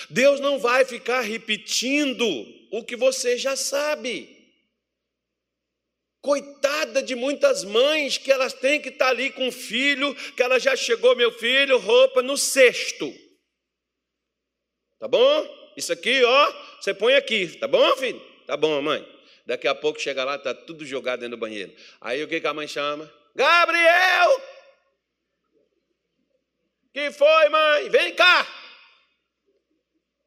[0.09, 2.25] Deus não vai ficar repetindo
[2.71, 4.38] o que você já sabe.
[6.21, 10.59] Coitada de muitas mães que elas têm que estar ali com o filho, que ela
[10.59, 13.13] já chegou, meu filho, roupa no cesto.
[14.99, 15.73] Tá bom?
[15.77, 18.21] Isso aqui, ó, você põe aqui, tá bom, filho?
[18.45, 19.07] Tá bom, mãe.
[19.45, 21.73] Daqui a pouco chega lá, tá tudo jogado dentro do banheiro.
[22.01, 23.11] Aí o que, que a mãe chama?
[23.33, 24.41] Gabriel!
[26.93, 27.89] Que foi, mãe?
[27.89, 28.45] Vem cá!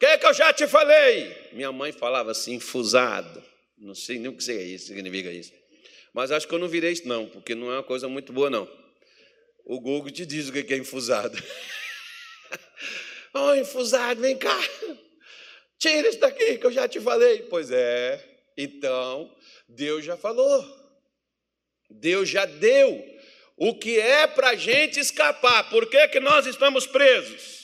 [0.02, 1.32] que, que eu já te falei?
[1.52, 3.40] Minha mãe falava assim, infusado.
[3.78, 5.52] Não sei nem o que significa isso.
[6.12, 8.50] Mas acho que eu não virei isso, não, porque não é uma coisa muito boa,
[8.50, 8.68] não.
[9.64, 11.36] O Google te diz o que é infusado.
[13.34, 14.58] oh, infusado, vem cá.
[15.78, 17.42] Tira isso daqui que eu já te falei.
[17.44, 18.22] Pois é.
[18.56, 19.34] Então,
[19.68, 20.64] Deus já falou.
[21.90, 23.04] Deus já deu
[23.56, 25.70] o que é para a gente escapar.
[25.70, 27.61] Por que, que nós estamos presos?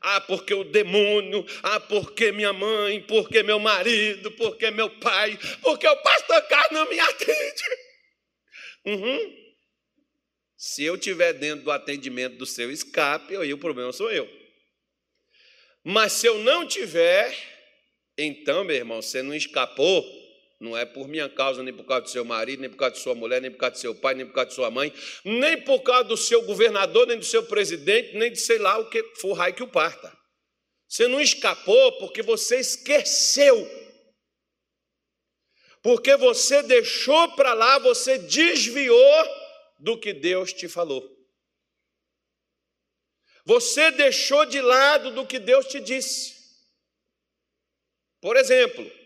[0.00, 5.86] Ah, porque o demônio, ah, porque minha mãe, porque meu marido, porque meu pai, porque
[5.86, 7.64] o pastor Carlos não me atende.
[8.86, 9.48] Uhum.
[10.56, 14.28] Se eu estiver dentro do atendimento do seu escape, aí o problema sou eu.
[15.84, 17.36] Mas se eu não tiver,
[18.16, 20.04] então, meu irmão, você não escapou,
[20.60, 23.00] não é por minha causa, nem por causa do seu marido, nem por causa de
[23.00, 24.92] sua mulher, nem por causa do seu pai, nem por causa de sua mãe,
[25.24, 28.90] nem por causa do seu governador, nem do seu presidente, nem de sei lá o
[28.90, 30.16] que for raio que o parta.
[30.88, 33.56] Você não escapou porque você esqueceu.
[35.80, 39.24] Porque você deixou para lá, você desviou
[39.78, 41.16] do que Deus te falou.
[43.44, 46.36] Você deixou de lado do que Deus te disse.
[48.20, 48.97] Por exemplo,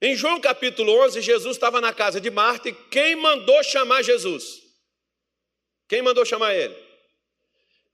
[0.00, 4.60] em João capítulo 11, Jesus estava na casa de Marta e quem mandou chamar Jesus?
[5.88, 6.76] Quem mandou chamar ele?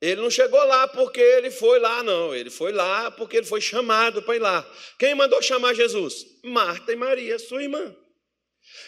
[0.00, 2.34] Ele não chegou lá porque ele foi lá, não.
[2.34, 4.70] Ele foi lá porque ele foi chamado para ir lá.
[4.98, 6.26] Quem mandou chamar Jesus?
[6.44, 7.96] Marta e Maria, sua irmã.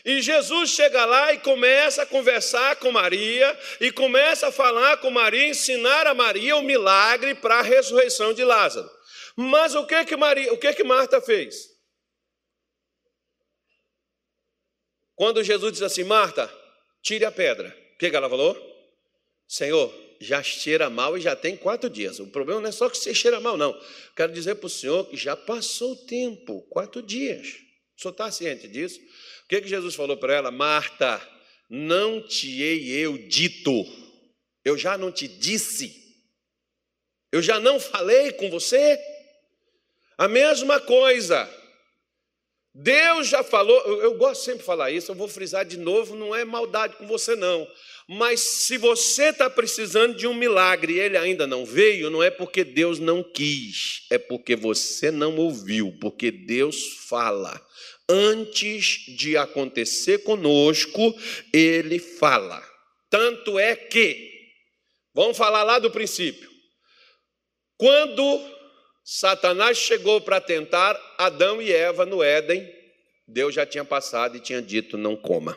[0.04, 5.10] E Jesus chega lá e começa a conversar com Maria, e começa a falar com
[5.10, 8.90] Maria, ensinar a Maria o milagre para a ressurreição de Lázaro.
[9.36, 11.75] Mas o que que Maria, o que que Marta fez?
[15.16, 16.48] Quando Jesus diz assim, Marta,
[17.02, 17.76] tire a pedra.
[17.94, 18.56] O que, ela falou?
[19.48, 22.20] Senhor, já cheira mal e já tem quatro dias.
[22.20, 23.78] O problema não é só que você cheira mal, não.
[24.14, 27.48] Quero dizer para o senhor que já passou o tempo, quatro dias.
[27.96, 29.00] O senhor está ciente disso?
[29.44, 30.50] O que, que Jesus falou para ela?
[30.50, 31.20] Marta,
[31.70, 33.86] não te hei eu dito,
[34.64, 36.04] eu já não te disse,
[37.32, 38.98] eu já não falei com você?
[40.18, 41.48] A mesma coisa.
[42.78, 46.34] Deus já falou, eu, gosto sempre de falar isso, eu vou frisar de novo, não
[46.34, 47.66] é maldade com você, não.
[48.06, 52.30] Mas se você está precisando de um milagre e ele ainda não veio, não é
[52.30, 57.58] porque Deus não quis, é porque você não ouviu, porque Deus fala.
[58.06, 61.14] Antes de acontecer conosco,
[61.54, 62.62] ele fala.
[63.08, 64.30] Tanto é que,
[65.14, 66.50] vamos falar lá do princípio.
[67.78, 68.55] Quando
[69.08, 72.68] Satanás chegou para tentar Adão e Eva no Éden,
[73.24, 75.56] Deus já tinha passado e tinha dito: não coma.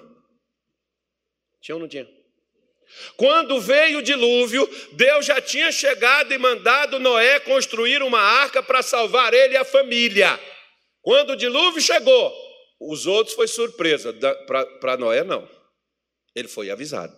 [1.60, 2.08] Tinha ou não tinha?
[3.18, 8.84] Quando veio o dilúvio, Deus já tinha chegado e mandado Noé construir uma arca para
[8.84, 10.39] salvar ele e a família.
[11.02, 12.32] Quando o dilúvio chegou,
[12.80, 14.14] os outros foi surpresa,
[14.80, 15.50] para Noé não.
[16.36, 17.18] Ele foi avisado.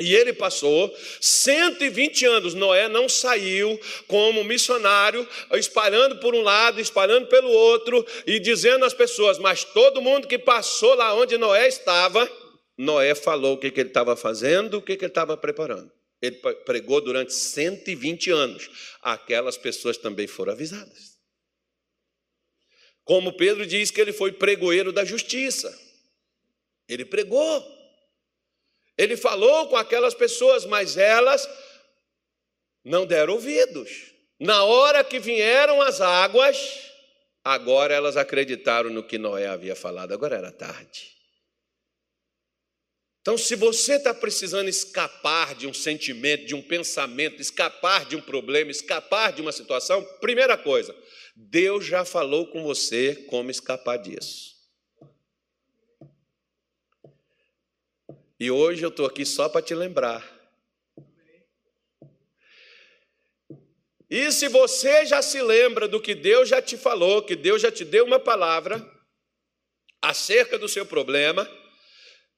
[0.00, 2.54] E ele passou 120 anos.
[2.54, 8.94] Noé não saiu como missionário, espalhando por um lado, espalhando pelo outro e dizendo às
[8.94, 12.30] pessoas: Mas todo mundo que passou lá onde Noé estava,
[12.78, 15.90] Noé falou o que, ele estava fazendo, o que ele estava preparando.
[16.22, 18.70] Ele pregou durante 120 anos.
[19.02, 21.18] Aquelas pessoas também foram avisadas.
[23.04, 25.76] Como Pedro diz que ele foi pregoeiro da justiça.
[26.88, 27.77] Ele pregou.
[28.98, 31.48] Ele falou com aquelas pessoas, mas elas
[32.84, 34.12] não deram ouvidos.
[34.40, 36.90] Na hora que vieram as águas,
[37.44, 40.12] agora elas acreditaram no que Noé havia falado.
[40.12, 41.16] Agora era tarde.
[43.20, 48.20] Então, se você está precisando escapar de um sentimento, de um pensamento, escapar de um
[48.20, 50.96] problema, escapar de uma situação, primeira coisa,
[51.36, 54.57] Deus já falou com você como escapar disso.
[58.38, 60.36] E hoje eu estou aqui só para te lembrar.
[64.10, 67.70] E se você já se lembra do que Deus já te falou, que Deus já
[67.70, 68.84] te deu uma palavra
[70.00, 71.48] acerca do seu problema,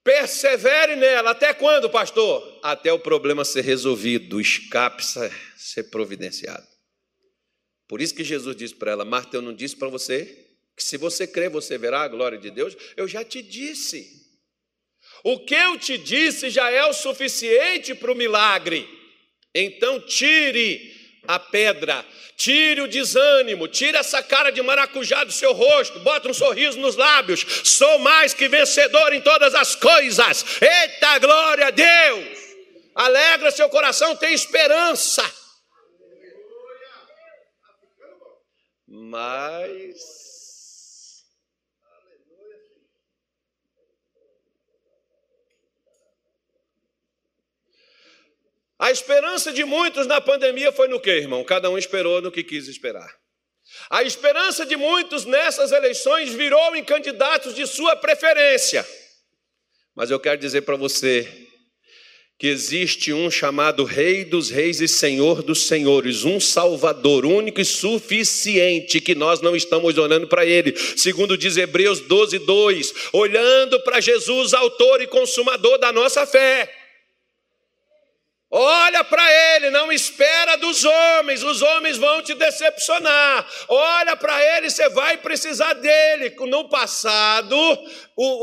[0.02, 1.30] Persevere nela.
[1.30, 2.58] Até quando, pastor?
[2.62, 5.02] Até o problema ser resolvido, o escape
[5.56, 6.66] ser providenciado.
[7.86, 10.96] Por isso que Jesus disse para ela: Marta, eu não disse para você que se
[10.96, 12.76] você crer, você verá a glória de Deus.
[12.96, 14.19] Eu já te disse.
[15.22, 18.88] O que eu te disse já é o suficiente para o milagre.
[19.54, 20.94] Então, tire
[21.26, 22.04] a pedra.
[22.36, 26.96] Tire o desânimo, tire essa cara de maracujá do seu rosto, bota um sorriso nos
[26.96, 27.44] lábios.
[27.64, 30.44] Sou mais que vencedor em todas as coisas.
[30.58, 32.38] Eita glória a Deus!
[32.94, 35.22] Alegra seu coração, tem esperança.
[38.88, 40.29] Mas
[48.80, 51.44] A esperança de muitos na pandemia foi no que, irmão?
[51.44, 53.14] Cada um esperou no que quis esperar.
[53.90, 58.86] A esperança de muitos nessas eleições virou em candidatos de sua preferência.
[59.94, 61.28] Mas eu quero dizer para você
[62.38, 67.66] que existe um chamado Rei dos Reis e Senhor dos Senhores, um Salvador único e
[67.66, 74.00] suficiente, que nós não estamos olhando para Ele, segundo diz Hebreus 12, 2, olhando para
[74.00, 76.79] Jesus, autor e consumador da nossa fé.
[78.52, 83.46] Olha para ele, não espera dos homens, os homens vão te decepcionar.
[83.68, 86.34] Olha para ele, você vai precisar dele.
[86.48, 87.56] No passado,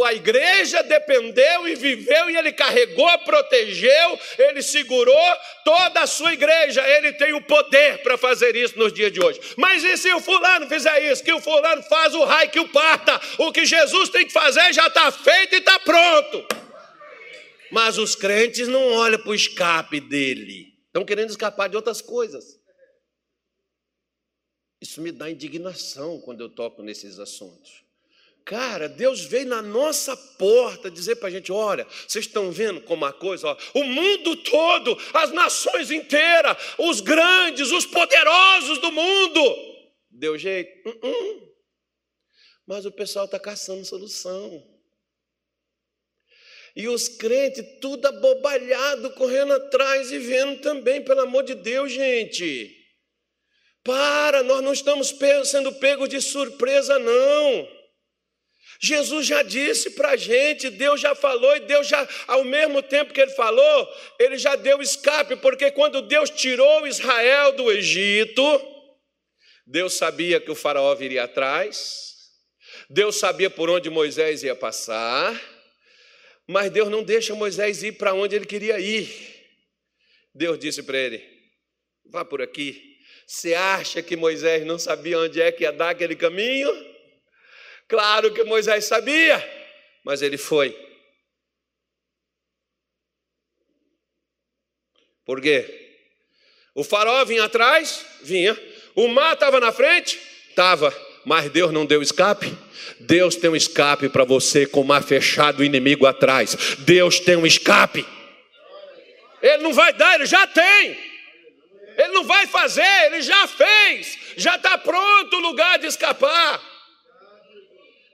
[0.06, 5.36] a igreja dependeu e viveu, e ele carregou, protegeu, ele segurou
[5.66, 6.88] toda a sua igreja.
[6.88, 9.42] Ele tem o poder para fazer isso nos dias de hoje.
[9.58, 11.22] Mas e se o fulano fizer isso?
[11.22, 13.20] Que o fulano faz o raio que o parta.
[13.38, 16.67] O que Jesus tem que fazer já está feito e está pronto.
[17.72, 20.74] Mas os crentes não olham para o escape dele.
[20.88, 22.60] Estão querendo escapar de outras coisas.
[24.82, 27.84] Isso me dá indignação quando eu toco nesses assuntos.
[28.46, 33.04] Cara, Deus veio na nossa porta dizer para a gente: olha, vocês estão vendo como
[33.04, 39.42] a coisa, ó, o mundo todo, as nações inteiras, os grandes, os poderosos do mundo.
[40.10, 40.72] Deu jeito?
[40.88, 41.48] Uh -uh.
[42.66, 44.77] Mas o pessoal está caçando solução.
[46.78, 52.72] E os crentes, tudo abobalhado, correndo atrás e vendo também, pelo amor de Deus, gente.
[53.84, 55.12] Para, nós não estamos
[55.46, 57.68] sendo pegos de surpresa, não.
[58.80, 63.12] Jesus já disse para a gente, Deus já falou, e Deus já, ao mesmo tempo
[63.12, 68.44] que Ele falou, Ele já deu escape, porque quando Deus tirou Israel do Egito,
[69.66, 72.14] Deus sabia que o faraó viria atrás,
[72.88, 75.57] Deus sabia por onde Moisés ia passar,
[76.48, 79.10] mas Deus não deixa Moisés ir para onde ele queria ir.
[80.34, 81.22] Deus disse para ele:
[82.06, 82.98] vá por aqui.
[83.28, 86.72] Você acha que Moisés não sabia onde é que ia dar aquele caminho?
[87.88, 89.38] Claro que Moisés sabia,
[90.04, 90.76] mas ele foi.
[95.26, 95.88] Por quê?
[96.74, 98.06] O farol vinha atrás?
[98.22, 98.58] Vinha.
[98.96, 100.18] O mar estava na frente?
[100.50, 101.07] Estava.
[101.28, 102.58] Mas Deus não deu escape?
[103.02, 106.56] Deus tem um escape para você com mar fechado, o inimigo atrás.
[106.80, 108.08] Deus tem um escape.
[109.42, 110.98] Ele não vai dar, ele já tem.
[111.98, 114.18] Ele não vai fazer, ele já fez.
[114.38, 116.64] Já está pronto o lugar de escapar.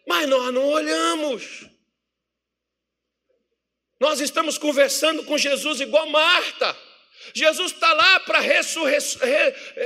[0.07, 1.67] Mas nós não olhamos.
[3.99, 6.75] Nós estamos conversando com Jesus igual Marta.
[7.33, 8.39] Jesus está lá para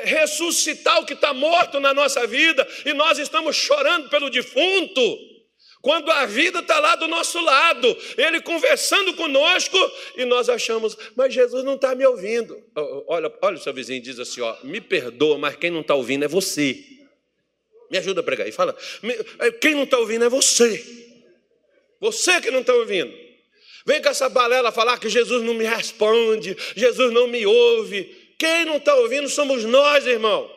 [0.03, 5.01] ressuscitar o que está morto na nossa vida e nós estamos chorando pelo defunto.
[5.81, 9.77] Quando a vida está lá do nosso lado, Ele conversando conosco
[10.15, 12.61] e nós achamos, mas Jesus não está me ouvindo.
[13.07, 15.95] Olha, olha o seu vizinho e diz assim: ó, me perdoa, mas quem não está
[15.95, 16.83] ouvindo é você.
[17.89, 18.75] Me ajuda a pregar aí, fala.
[19.39, 20.83] É, quem não está ouvindo é você.
[22.01, 23.26] Você que não está ouvindo.
[23.87, 28.03] Vem com essa balela falar que Jesus não me responde, Jesus não me ouve.
[28.37, 30.51] Quem não está ouvindo somos nós, irmão.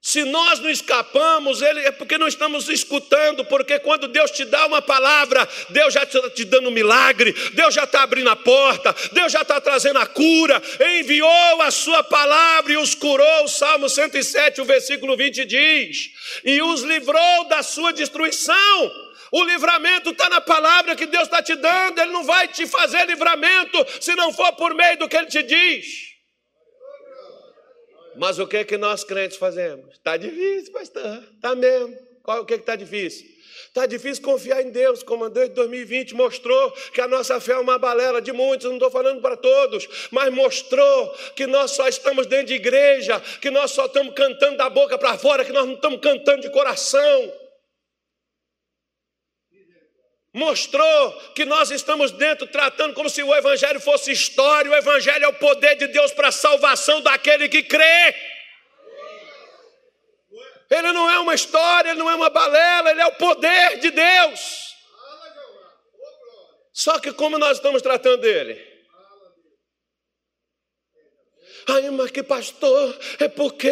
[0.00, 4.64] Se nós não escapamos, ele, é porque não estamos escutando, porque quando Deus te dá
[4.64, 8.94] uma palavra, Deus já está te dando um milagre, Deus já está abrindo a porta,
[9.12, 10.62] Deus já está trazendo a cura,
[10.98, 13.44] enviou a sua palavra e os curou.
[13.44, 16.10] O Salmo 107, o versículo 20 diz:
[16.42, 19.07] e os livrou da sua destruição.
[19.30, 23.06] O livramento está na palavra que Deus está te dando, Ele não vai te fazer
[23.06, 26.08] livramento se não for por meio do que Ele te diz.
[28.16, 29.94] Mas o que é que nós crentes fazemos?
[29.94, 31.22] Está difícil, pastor.
[31.34, 31.96] Está mesmo.
[32.22, 33.26] Qual, o que é está difícil?
[33.68, 37.58] Está difícil confiar em Deus, como a de 2020 mostrou que a nossa fé é
[37.58, 42.26] uma balela de muitos, não estou falando para todos, mas mostrou que nós só estamos
[42.26, 45.74] dentro de igreja, que nós só estamos cantando da boca para fora, que nós não
[45.74, 47.32] estamos cantando de coração
[50.38, 55.28] mostrou que nós estamos dentro tratando como se o Evangelho fosse história, o Evangelho é
[55.28, 58.14] o poder de Deus para a salvação daquele que crê.
[60.70, 63.90] Ele não é uma história, ele não é uma balela, ele é o poder de
[63.90, 64.68] Deus.
[66.72, 68.66] Só que como nós estamos tratando dele?
[71.66, 73.70] Ai, mas que pastor, é porque,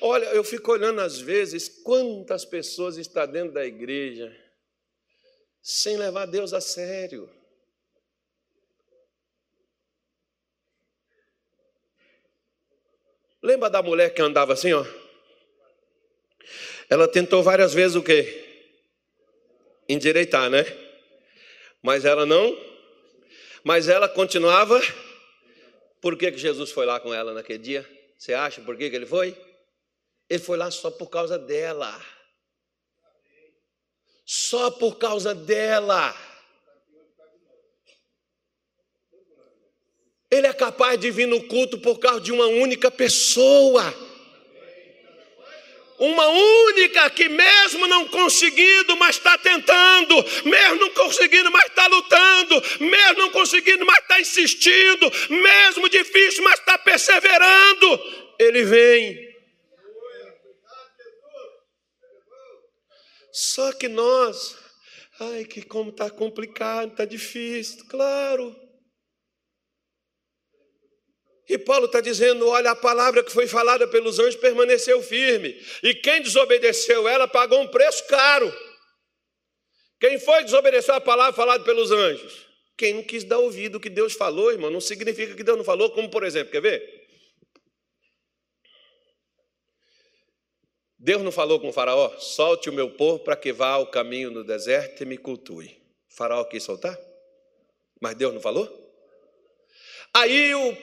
[0.00, 4.43] olha, eu fico olhando às vezes quantas pessoas estão dentro da igreja
[5.64, 7.26] sem levar Deus a sério.
[13.42, 14.84] Lembra da mulher que andava assim, ó?
[16.90, 18.42] Ela tentou várias vezes o quê?
[19.88, 20.64] Endireitar, né?
[21.82, 22.54] Mas ela não.
[23.62, 24.78] Mas ela continuava.
[25.98, 27.90] Por que, que Jesus foi lá com ela naquele dia?
[28.18, 29.34] Você acha por que, que ele foi?
[30.28, 31.98] Ele foi lá só por causa dela
[34.24, 36.14] só por causa dela.
[40.30, 43.94] Ele é capaz de vir no culto por causa de uma única pessoa.
[45.96, 52.62] Uma única que, mesmo não conseguindo, mas está tentando, mesmo não conseguindo, mas está lutando,
[52.80, 58.00] mesmo não conseguindo, mas está insistindo, mesmo difícil, mas está perseverando.
[58.40, 59.33] Ele vem
[63.36, 64.56] Só que nós,
[65.18, 68.54] ai, que como está complicado, está difícil, claro.
[71.48, 75.94] E Paulo está dizendo: olha, a palavra que foi falada pelos anjos permaneceu firme, e
[75.96, 78.56] quem desobedeceu ela pagou um preço caro.
[79.98, 82.46] Quem foi que desobedeceu a palavra falada pelos anjos?
[82.76, 85.64] Quem não quis dar ouvido ao que Deus falou, irmão, não significa que Deus não
[85.64, 86.93] falou, como por exemplo, quer ver?
[91.04, 94.30] Deus não falou com o faraó, solte o meu povo para que vá ao caminho
[94.30, 95.78] no deserto e me cultue.
[96.10, 96.98] O faraó quis soltar?
[98.00, 98.66] Mas Deus não falou?
[100.14, 100.74] Aí o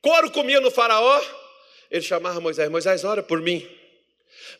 [0.00, 1.22] couro comia no faraó,
[1.88, 3.64] ele chamava Moisés, Moisés, ora por mim.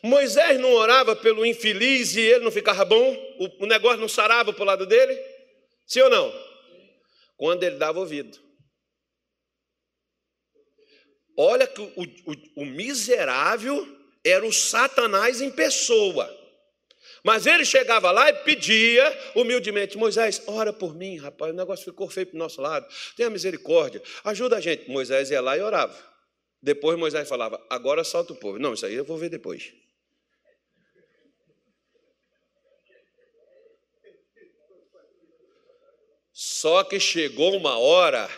[0.01, 3.13] Moisés não orava pelo infeliz e ele não ficava bom,
[3.59, 5.21] o negócio não sarava para o lado dele?
[5.85, 6.33] Sim ou não?
[7.35, 8.39] Quando ele dava ouvido.
[11.37, 16.29] Olha que o, o, o miserável era o Satanás em pessoa.
[17.23, 22.09] Mas ele chegava lá e pedia humildemente: Moisés, ora por mim, rapaz, o negócio ficou
[22.09, 24.89] feio para o nosso lado, tenha misericórdia, ajuda a gente.
[24.89, 25.97] Moisés ia lá e orava.
[26.61, 28.59] Depois Moisés falava: agora solta o povo.
[28.59, 29.73] Não, isso aí eu vou ver depois.
[36.33, 38.29] Só que chegou uma hora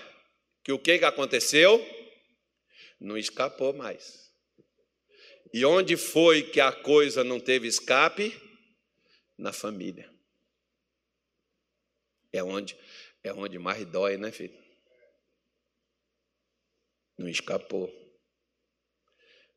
[0.63, 1.83] que o que, aconteceu?
[2.99, 4.24] Não escapou mais.
[5.55, 8.37] E onde foi que a coisa não teve escape?
[9.37, 10.13] Na família.
[12.33, 12.77] É onde,
[13.23, 14.53] é onde mais dói, né, filho?
[17.17, 17.89] Não escapou.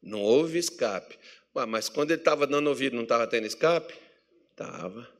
[0.00, 1.18] Não houve escape.
[1.66, 3.92] Mas quando ele estava dando ouvido, não estava tendo escape?
[4.52, 5.12] Estava.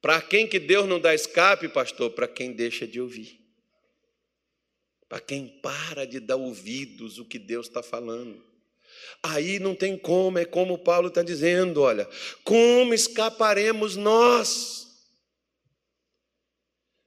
[0.00, 2.10] Para quem que Deus não dá escape, pastor?
[2.10, 3.40] Para quem deixa de ouvir.
[5.08, 8.53] Para quem para de dar ouvidos o que Deus está falando.
[9.22, 12.08] Aí não tem como, é como Paulo está dizendo: olha,
[12.42, 14.84] como escaparemos nós?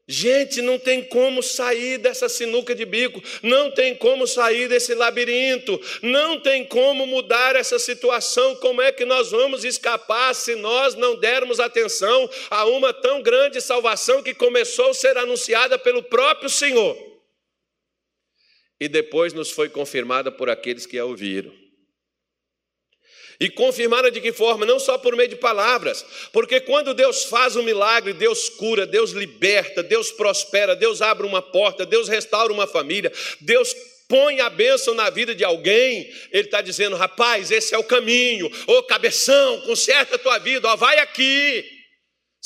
[0.10, 5.78] Gente, não tem como sair dessa sinuca de bico, não tem como sair desse labirinto,
[6.02, 8.56] não tem como mudar essa situação.
[8.56, 13.60] Como é que nós vamos escapar se nós não dermos atenção a uma tão grande
[13.60, 16.98] salvação que começou a ser anunciada pelo próprio Senhor
[18.80, 21.67] e depois nos foi confirmada por aqueles que a ouviram?
[23.40, 24.66] E confirmaram de que forma?
[24.66, 29.12] Não só por meio de palavras, porque quando Deus faz um milagre, Deus cura, Deus
[29.12, 33.76] liberta, Deus prospera, Deus abre uma porta, Deus restaura uma família, Deus
[34.08, 38.52] põe a bênção na vida de alguém, Ele está dizendo: rapaz, esse é o caminho,
[38.66, 41.77] ô cabeção, conserta a tua vida, ó, vai aqui.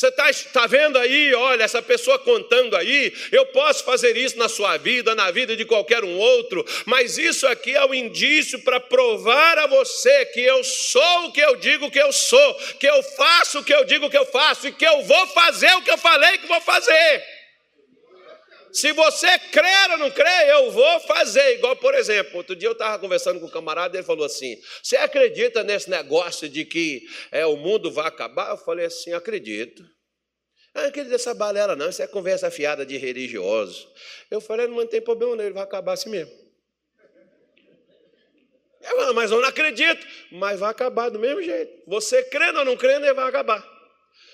[0.02, 4.50] Você está tá vendo aí, olha, essa pessoa contando aí, eu posso fazer isso na
[4.50, 8.80] sua vida, na vida de qualquer um outro, mas isso aqui é um indício para
[8.80, 13.04] provar a você que eu sou o que eu digo que eu sou, que eu
[13.04, 15.92] faço o que eu digo que eu faço e que eu vou fazer o que
[15.92, 17.24] eu falei que vou fazer.
[18.72, 21.56] Se você crer ou não crer, eu vou fazer.
[21.56, 24.96] Igual, por exemplo, outro dia eu estava conversando com um camarada, ele falou assim: Você
[24.96, 28.52] acredita nesse negócio de que é, o mundo vai acabar?
[28.52, 29.84] Eu falei assim: Acredito.
[30.74, 31.90] Ah, não acredito nessa balela, não.
[31.90, 33.90] Isso é conversa fiada de religioso.
[34.30, 35.44] Eu falei: Não, tem problema, não.
[35.44, 36.42] Ele vai acabar assim mesmo.
[38.84, 40.06] Eu falei, mas eu não acredito.
[40.32, 41.72] Mas vai acabar do mesmo jeito.
[41.88, 43.64] Você crendo ou não crendo, ele vai acabar.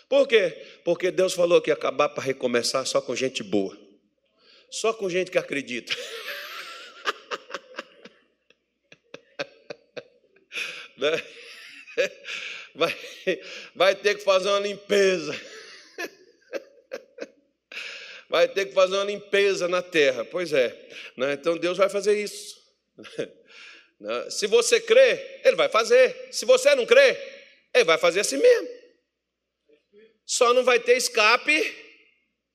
[0.08, 0.66] Por quê?
[0.86, 3.87] Porque Deus falou que ia acabar para recomeçar só com gente boa.
[4.70, 5.94] Só com gente que acredita.
[10.98, 11.12] Né?
[12.74, 12.98] vai,
[13.76, 15.40] vai ter que fazer uma limpeza.
[18.28, 20.26] Vai ter que fazer uma limpeza na terra.
[20.26, 20.76] Pois é.
[21.16, 21.34] Né?
[21.34, 22.58] Então Deus vai fazer isso.
[24.00, 24.30] Né?
[24.30, 26.28] Se você crê, Ele vai fazer.
[26.32, 27.18] Se você não crê,
[27.74, 28.70] Ele vai fazer assim mesmo.
[30.24, 31.76] Só não vai ter escape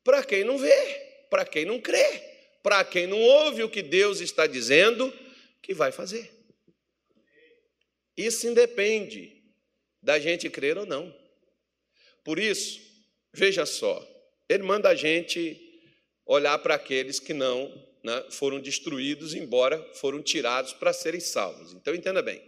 [0.04, 2.20] para quem não vê para quem não crê,
[2.62, 5.11] para quem não ouve o que Deus está dizendo
[5.62, 6.30] que vai fazer.
[8.14, 9.43] Isso independe
[10.03, 11.11] da gente crer ou não.
[12.22, 12.83] Por isso,
[13.33, 14.07] veja só,
[14.47, 15.59] ele manda a gente
[16.26, 17.72] olhar para aqueles que não
[18.05, 21.72] né, foram destruídos, embora foram tirados para serem salvos.
[21.72, 22.43] Então entenda bem.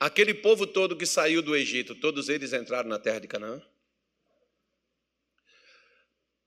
[0.00, 3.62] Aquele povo todo que saiu do Egito, todos eles entraram na terra de Canaã?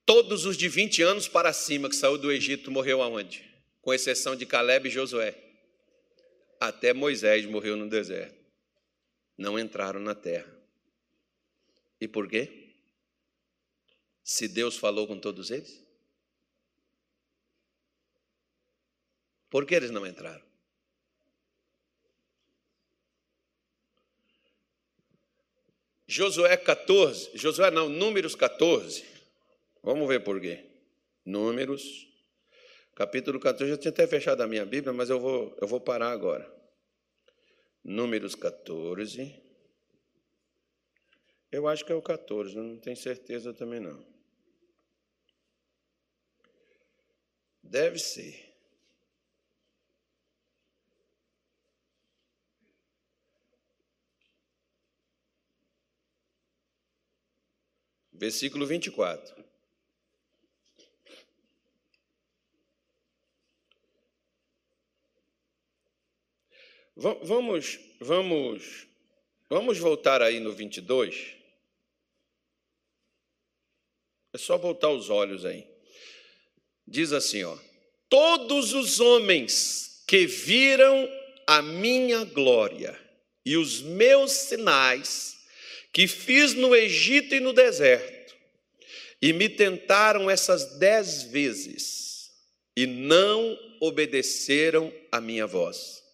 [0.06, 3.44] Todos os de 20 anos para cima que saiu do Egito morreu aonde?
[3.82, 5.36] Com exceção de Caleb e Josué.
[6.60, 8.40] Até Moisés morreu no deserto.
[9.36, 10.54] Não entraram na terra.
[12.00, 12.76] E por quê?
[14.24, 15.84] Se Deus falou com todos eles?
[19.50, 20.46] Por que eles não entraram?
[26.08, 29.15] Josué 14, Josué não, Números 14,
[29.86, 30.66] Vamos ver por quê.
[31.24, 31.84] Números,
[32.96, 33.72] capítulo 14.
[33.72, 36.52] Eu tinha até fechado a minha Bíblia, mas eu vou, eu vou parar agora.
[37.84, 39.40] Números 14.
[41.52, 44.04] Eu acho que é o 14, não tenho certeza também não.
[47.62, 48.44] Deve ser.
[58.12, 59.35] Versículo 24.
[66.98, 68.88] Vamos, vamos,
[69.50, 71.36] vamos voltar aí no 22.
[74.34, 75.68] É só voltar os olhos aí.
[76.88, 77.58] Diz assim, ó:
[78.08, 81.10] Todos os homens que viram
[81.46, 82.98] a minha glória
[83.46, 85.36] e os meus sinais
[85.92, 88.36] que fiz no Egito e no deserto,
[89.22, 92.32] e me tentaram essas dez vezes,
[92.76, 96.05] e não obedeceram a minha voz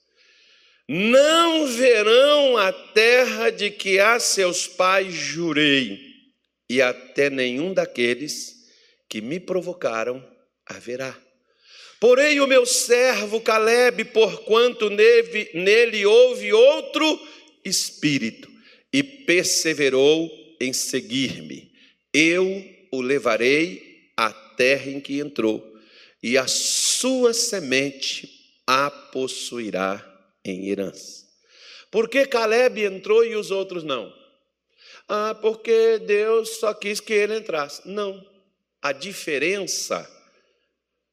[0.94, 5.98] não verão a terra de que a seus pais jurei,
[6.70, 8.58] e até nenhum daqueles
[9.08, 10.22] que me provocaram
[10.66, 11.18] haverá.
[11.98, 17.26] Porém, o meu servo Caleb, porquanto nele, nele houve outro
[17.64, 18.52] espírito,
[18.92, 20.30] e perseverou
[20.60, 21.72] em seguir-me,
[22.14, 25.66] eu o levarei à terra em que entrou,
[26.22, 28.30] e a sua semente
[28.68, 30.11] a possuirá
[30.44, 31.26] em herança.
[31.90, 34.14] Por que Caleb entrou e os outros não?
[35.08, 37.82] Ah, porque Deus só quis que ele entrasse.
[37.86, 38.26] Não.
[38.82, 40.10] A diferença,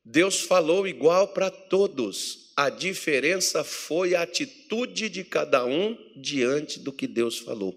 [0.05, 2.53] Deus falou igual para todos.
[2.57, 7.77] A diferença foi a atitude de cada um diante do que Deus falou.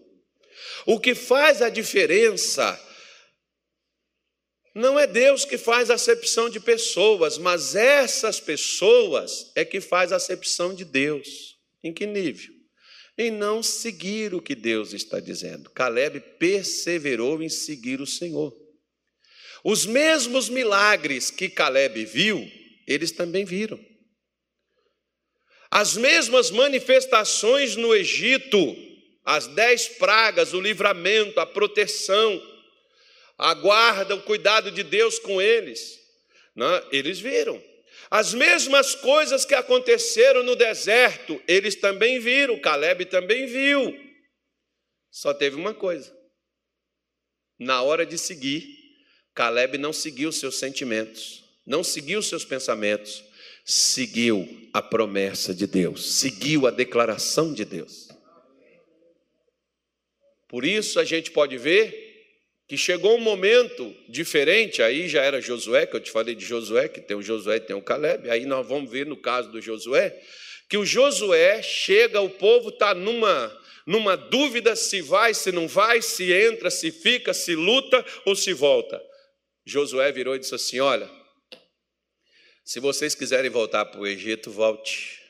[0.86, 2.80] O que faz a diferença
[4.74, 10.74] não é Deus que faz acepção de pessoas, mas essas pessoas é que faz acepção
[10.74, 11.58] de Deus.
[11.84, 12.54] Em que nível?
[13.18, 15.70] Em não seguir o que Deus está dizendo.
[15.72, 18.56] Caleb perseverou em seguir o Senhor.
[19.64, 22.50] Os mesmos milagres que Caleb viu,
[22.88, 23.80] eles também viram.
[25.70, 28.76] As mesmas manifestações no Egito,
[29.24, 32.42] as dez pragas, o livramento, a proteção,
[33.42, 36.00] a guarda, o cuidado de Deus com eles,
[36.56, 36.84] né?
[36.92, 37.62] eles viram.
[38.08, 43.98] As mesmas coisas que aconteceram no deserto, eles também viram, Caleb também viu.
[45.10, 46.16] Só teve uma coisa:
[47.58, 48.78] na hora de seguir,
[49.34, 53.24] Caleb não seguiu seus sentimentos, não seguiu seus pensamentos,
[53.66, 58.08] seguiu a promessa de Deus, seguiu a declaração de Deus.
[60.48, 62.11] Por isso a gente pode ver
[62.72, 66.88] que chegou um momento diferente, aí já era Josué, que eu te falei de Josué,
[66.88, 69.60] que tem o Josué e tem o Caleb, aí nós vamos ver no caso do
[69.60, 70.18] Josué,
[70.70, 76.02] que o Josué chega, o povo está numa, numa dúvida se vai, se não vai,
[76.02, 79.04] se entra, se fica, se luta ou se volta.
[79.66, 81.12] Josué virou e disse assim: Olha,
[82.64, 85.22] se vocês quiserem voltar para o Egito, volte.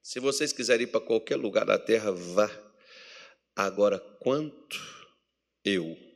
[0.00, 2.48] Se vocês quiserem ir para qualquer lugar da terra, vá.
[3.56, 4.80] Agora, quanto
[5.64, 6.11] eu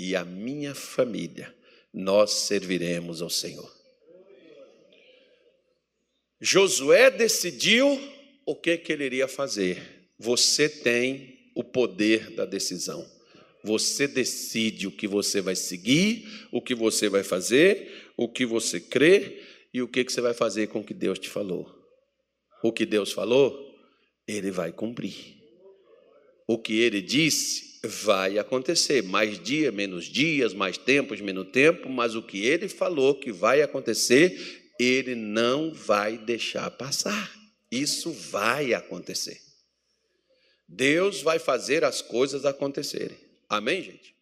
[0.00, 1.54] e a minha família,
[1.92, 3.70] nós serviremos ao Senhor.
[6.40, 8.00] Josué decidiu
[8.46, 10.08] o que, que ele iria fazer.
[10.18, 13.06] Você tem o poder da decisão.
[13.62, 18.80] Você decide o que você vai seguir, o que você vai fazer, o que você
[18.80, 19.42] crê
[19.74, 21.70] e o que, que você vai fazer com o que Deus te falou.
[22.62, 23.70] O que Deus falou,
[24.26, 25.36] ele vai cumprir.
[26.46, 29.02] O que ele disse, vai acontecer.
[29.02, 33.62] Mais dia, menos dias, mais tempos, menos tempo, mas o que ele falou que vai
[33.62, 37.32] acontecer, ele não vai deixar passar.
[37.70, 39.40] Isso vai acontecer.
[40.68, 43.16] Deus vai fazer as coisas acontecerem.
[43.48, 44.14] Amém, gente?